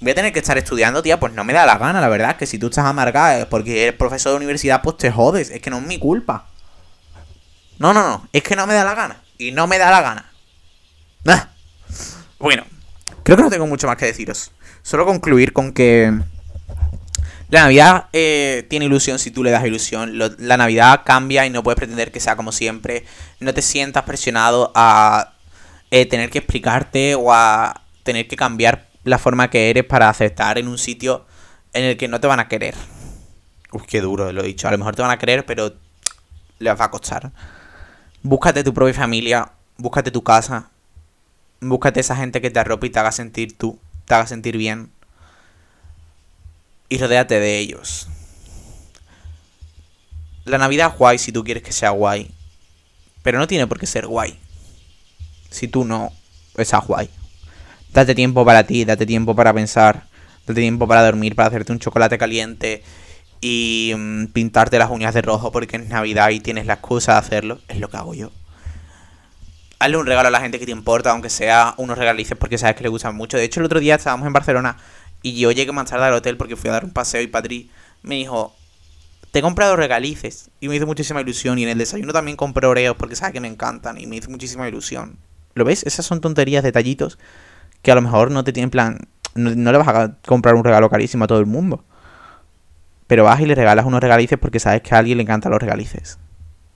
voy 0.01 0.11
a 0.11 0.15
tener 0.15 0.33
que 0.33 0.41
estar 0.41 0.59
estudiando, 0.59 1.03
tía, 1.03 1.21
pues 1.21 1.33
no 1.33 1.45
me 1.45 1.53
da 1.53 1.65
la 1.65 1.79
gana, 1.79 2.01
la 2.01 2.09
verdad. 2.09 2.37
Que 2.37 2.47
si 2.47 2.59
tú 2.59 2.67
estás 2.67 2.85
amargada 2.85 3.49
porque 3.49 3.85
eres 3.85 3.95
profesor 3.95 4.33
de 4.33 4.37
universidad, 4.39 4.83
pues 4.83 4.97
te 4.97 5.11
jodes. 5.11 5.51
Es 5.51 5.61
que 5.61 5.71
no 5.71 5.79
es 5.79 5.87
mi 5.87 5.99
culpa. 5.99 6.49
No, 7.79 7.93
no, 7.93 8.03
no. 8.03 8.29
Es 8.33 8.43
que 8.43 8.57
no 8.57 8.67
me 8.67 8.75
da 8.75 8.85
la 8.85 8.95
gana. 8.95 9.23
Y 9.39 9.53
no 9.53 9.67
me 9.67 9.79
da 9.79 9.91
la 9.91 10.03
gana. 10.03 10.33
Ah. 11.27 11.49
Bueno, 12.39 12.65
creo 13.23 13.37
que 13.37 13.43
no 13.45 13.51
tengo 13.51 13.67
mucho 13.67 13.87
más 13.87 13.97
que 13.97 14.07
deciros. 14.07 14.53
Solo 14.83 15.07
concluir 15.07 15.53
con 15.53 15.73
que 15.73 16.13
la 17.53 17.61
Navidad 17.65 18.07
eh, 18.15 18.67
tiene 18.71 18.87
ilusión 18.87 19.19
si 19.19 19.31
tú 19.31 19.45
le 19.45 19.51
das 19.51 19.67
ilusión. 19.67 20.17
la 20.17 20.57
Navidad 20.57 21.03
cambia 21.05 21.45
y 21.45 21.51
no 21.51 21.63
puedes 21.63 21.77
pretender 21.77 22.11
que 22.11 22.19
sea 22.19 22.35
como 22.35 22.51
siempre. 22.51 23.05
No 23.41 23.53
te 23.53 23.61
sientas 23.61 24.05
presionado 24.05 24.73
a 24.75 25.35
eh, 25.91 26.07
tener 26.07 26.31
que 26.31 26.39
explicarte 26.39 27.15
o 27.15 27.31
a 27.31 27.83
tener 28.05 28.27
que 28.27 28.37
cambiar 28.37 28.89
la 29.05 29.19
forma 29.19 29.51
que 29.51 29.69
eres 29.69 29.85
para 29.85 30.09
aceptar 30.09 30.57
en 30.57 30.67
un 30.67 30.79
sitio 30.79 31.27
en 31.75 31.85
el 31.85 31.99
que 31.99 32.09
no 32.09 32.21
te 32.21 32.27
van 32.27 32.41
a 32.41 32.49
querer. 32.49 32.75
Uf, 33.71 33.83
qué 33.87 34.01
duro 34.01 34.33
lo 34.33 34.43
he 34.43 34.47
dicho. 34.47 34.67
A 34.67 34.71
lo 34.71 34.79
mejor 34.79 34.97
te 34.97 35.03
van 35.03 35.11
a 35.11 35.19
querer, 35.19 35.45
pero 35.45 35.75
les 36.59 36.81
va 36.81 36.87
a 36.87 36.91
costar. 36.91 37.33
Búscate 38.23 38.65
tu 38.65 38.73
propia 38.73 38.95
familia, 38.95 39.53
búscate 39.77 40.11
tu 40.11 40.25
casa, 40.25 40.71
búscate 41.61 42.01
esa 42.01 42.17
gente 42.17 42.41
que 42.41 42.51
te 42.51 42.61
arrope 42.61 42.87
y 42.87 42.91
te 42.91 42.99
haga 42.99 43.13
sentir 43.13 43.59
tú, 43.59 43.79
te 44.07 44.15
haga 44.15 44.27
sentir 44.27 44.57
bien 44.57 44.91
y 46.93 46.99
rodéate 46.99 47.41
de 47.41 47.59
ellos. 47.59 48.07
La 50.45 50.59
Navidad 50.59 50.91
es 50.93 50.99
guay 50.99 51.17
si 51.17 51.33
tú 51.33 51.43
quieres 51.43 51.63
que 51.63 51.73
sea 51.73 51.89
guay, 51.89 52.31
pero 53.23 53.39
no 53.39 53.47
tiene 53.47 53.67
por 53.67 53.79
qué 53.79 53.87
ser 53.87 54.07
guay. 54.07 54.39
Si 55.49 55.69
tú 55.69 55.87
no 55.87 56.13
estás 56.55 56.87
guay. 56.87 57.09
Date 57.95 58.15
tiempo 58.15 58.45
para 58.45 58.65
ti, 58.65 58.85
date 58.85 59.07
tiempo 59.07 59.35
para 59.35 59.55
pensar, 59.55 60.05
date 60.47 60.61
tiempo 60.61 60.87
para 60.87 61.03
dormir, 61.03 61.35
para 61.35 61.49
hacerte 61.49 61.73
un 61.73 61.79
chocolate 61.79 62.19
caliente 62.19 62.83
y 63.41 63.95
mm, 63.97 64.27
pintarte 64.27 64.79
las 64.79 64.91
uñas 64.91 65.15
de 65.15 65.23
rojo 65.23 65.51
porque 65.51 65.79
es 65.79 65.89
Navidad 65.89 66.29
y 66.29 66.41
tienes 66.41 66.67
la 66.67 66.75
excusa 66.75 67.13
de 67.13 67.19
hacerlo. 67.21 67.59
Es 67.69 67.81
lo 67.81 67.89
que 67.89 67.97
hago 67.97 68.13
yo. 68.13 68.33
Hazle 69.79 69.97
un 69.97 70.05
regalo 70.05 70.29
a 70.29 70.31
la 70.31 70.41
gente 70.41 70.59
que 70.59 70.67
te 70.67 70.73
importa, 70.73 71.13
aunque 71.13 71.31
sea 71.31 71.73
unos 71.79 71.97
regalices 71.97 72.37
porque 72.37 72.59
sabes 72.59 72.77
que 72.77 72.83
le 72.83 72.91
gustan 72.91 73.17
mucho. 73.17 73.39
De 73.39 73.45
hecho, 73.45 73.61
el 73.61 73.67
otro 73.67 73.81
día 73.81 73.95
estábamos 73.95 74.27
en 74.27 74.35
Barcelona 74.35 74.77
y 75.23 75.39
yo 75.39 75.53
llegué 75.53 75.73
más 75.73 75.89
tarde 75.89 76.07
al 76.07 76.15
hotel 76.15 76.37
porque 76.37 76.57
fui 76.57 76.71
a 76.71 76.75
dar 76.75 76.85
un 76.85 76.91
paseo 76.91 77.23
y 77.23 77.27
Patri 77.27 77.71
me 78.03 78.17
dijo, 78.17 78.55
te 79.31 79.39
he 79.39 79.43
comprado 79.43 79.77
regalices. 79.77 80.51
Y 80.61 80.69
me 80.69 80.77
hizo 80.77 80.87
muchísima 80.87 81.21
ilusión. 81.21 81.59
Y 81.59 81.65
en 81.65 81.71
el 81.71 81.79
desayuno 81.79 82.13
también 82.13 82.37
compré 82.37 82.67
oreos 82.67 82.97
porque 82.97 83.17
sabe 83.17 83.33
que 83.33 83.41
me 83.41 83.49
encantan 83.49 83.99
y 83.99 84.07
me 84.07 84.17
hizo 84.17 84.31
muchísima 84.31 84.69
ilusión. 84.69 85.19
¿Lo 85.55 85.65
ves? 85.65 85.85
Esas 85.85 86.07
son 86.07 86.21
tonterías, 86.21 86.63
detallitos 86.63 87.19
que 87.83 87.91
a 87.91 87.95
lo 87.95 88.03
mejor 88.03 88.31
no 88.31 88.45
te 88.45 88.53
tienen 88.53 88.71
plan... 88.71 89.09
No, 89.35 89.73
le 89.73 89.79
vas 89.79 89.89
a 89.89 90.17
comprar 90.27 90.55
un 90.55 90.63
regalo 90.63 90.91
carísimo 90.91 91.25
a 91.25 91.27
todo 91.27 91.41
el 91.41 91.47
mundo. 91.47 91.85
Pero 93.07 93.25
vas 93.25 93.41
y 93.41 93.47
le 93.47 93.55
regalas 93.55 93.87
unos 93.87 94.01
regalices 94.01 94.39
porque 94.39 94.61
sabes 94.61 94.83
que 94.83 94.95
a 94.95 94.99
alguien 94.99 95.17
le 95.17 95.23
encantan 95.23 95.51
los 95.51 95.61
regalices. 95.61 96.19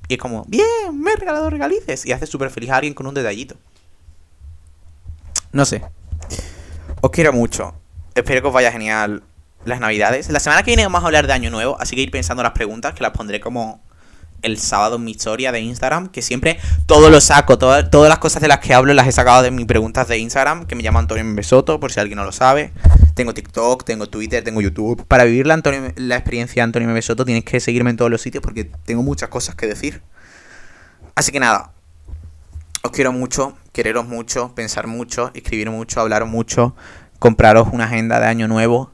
Y 0.09 0.15
es 0.15 0.21
como, 0.21 0.45
bien, 0.47 0.67
me 0.95 1.13
he 1.13 1.17
regalado 1.17 1.51
regalices. 1.51 2.07
Y 2.07 2.13
haces 2.13 2.31
súper 2.31 2.51
feliz 2.51 2.71
a 2.71 2.77
alguien 2.77 2.95
con 2.95 3.07
un 3.07 3.15
detallito. 3.15 3.57
No 5.53 5.65
sé. 5.67 5.83
Os 7.03 7.11
quiero 7.11 7.33
mucho. 7.33 7.75
Espero 8.17 8.41
que 8.41 8.49
os 8.49 8.55
vaya 8.55 8.73
genial 8.73 9.23
las 9.67 9.79
navidades. 9.79 10.31
La 10.31 10.41
semana 10.41 10.63
que 10.63 10.71
viene 10.71 10.85
vamos 10.85 11.03
a 11.03 11.07
hablar 11.07 11.27
de 11.27 11.35
Año 11.35 11.51
Nuevo, 11.51 11.77
así 11.79 11.95
que 11.95 12.01
ir 12.01 12.11
pensando 12.11 12.43
las 12.43 12.53
preguntas, 12.53 12.95
que 12.95 13.03
las 13.03 13.13
pondré 13.13 13.41
como 13.41 13.85
el 14.41 14.57
sábado 14.59 14.97
en 14.97 15.05
mi 15.05 15.11
historia 15.11 15.53
de 15.53 15.61
Instagram, 15.61 16.09
que 16.09 16.23
siempre 16.23 16.59
todo 16.87 17.11
lo 17.11 17.21
saco, 17.21 17.59
todas 17.59 18.09
las 18.09 18.19
cosas 18.19 18.41
de 18.41 18.49
las 18.49 18.61
que 18.61 18.73
hablo 18.73 18.95
las 18.95 19.07
he 19.07 19.13
sacado 19.13 19.43
de 19.43 19.51
mis 19.51 19.67
preguntas 19.67 20.09
de 20.09 20.17
Instagram, 20.17 20.67
que 20.67 20.75
me 20.75 20.83
llamo 20.83 20.99
Antonio 20.99 21.25
Besoto, 21.35 21.79
por 21.79 21.93
si 21.93 22.01
alguien 22.01 22.17
no 22.17 22.25
lo 22.25 22.33
sabe. 22.33 22.73
Tengo 23.13 23.35
TikTok, 23.35 23.85
tengo 23.85 24.07
Twitter, 24.09 24.43
tengo 24.43 24.63
YouTube. 24.63 25.05
Para 25.07 25.25
vivir 25.25 25.47
la, 25.47 25.53
Antonio, 25.53 25.93
la 25.97 26.17
experiencia 26.17 26.63
de 26.63 26.65
Antonio 26.65 26.91
Besoto 26.95 27.27
tienes 27.27 27.45
que 27.45 27.61
seguirme 27.61 27.91
en 27.91 27.99
todos 27.99 28.11
los 28.11 28.23
sitios 28.23 28.43
porque 28.43 28.65
tengo 28.65 29.03
muchas 29.03 29.29
cosas 29.29 29.57
que 29.57 29.67
decir. 29.67 30.01
Así 31.15 31.33
que 31.33 31.41
nada, 31.41 31.73
os 32.83 32.93
quiero 32.93 33.13
mucho, 33.13 33.59
quereros 33.73 34.07
mucho, 34.07 34.55
pensar 34.55 34.87
mucho, 34.87 35.31
escribir 35.35 35.71
mucho, 35.71 36.01
hablar 36.01 36.25
mucho 36.25 36.75
compraros 37.19 37.69
una 37.73 37.85
agenda 37.85 38.21
de 38.21 38.27
año 38.27 38.49
nuevo 38.49 38.91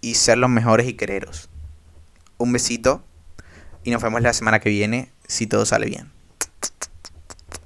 y 0.00 0.14
ser 0.14 0.38
los 0.38 0.50
mejores 0.50 0.86
y 0.86 0.94
quereros. 0.94 1.48
Un 2.38 2.52
besito 2.52 3.04
y 3.84 3.90
nos 3.90 4.02
vemos 4.02 4.22
la 4.22 4.32
semana 4.32 4.60
que 4.60 4.70
viene 4.70 5.10
si 5.26 5.46
todo 5.46 5.64
sale 5.64 5.86
bien. 5.86 6.10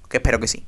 Que 0.09 0.19
espero 0.19 0.39
que 0.39 0.49
sí. 0.49 0.67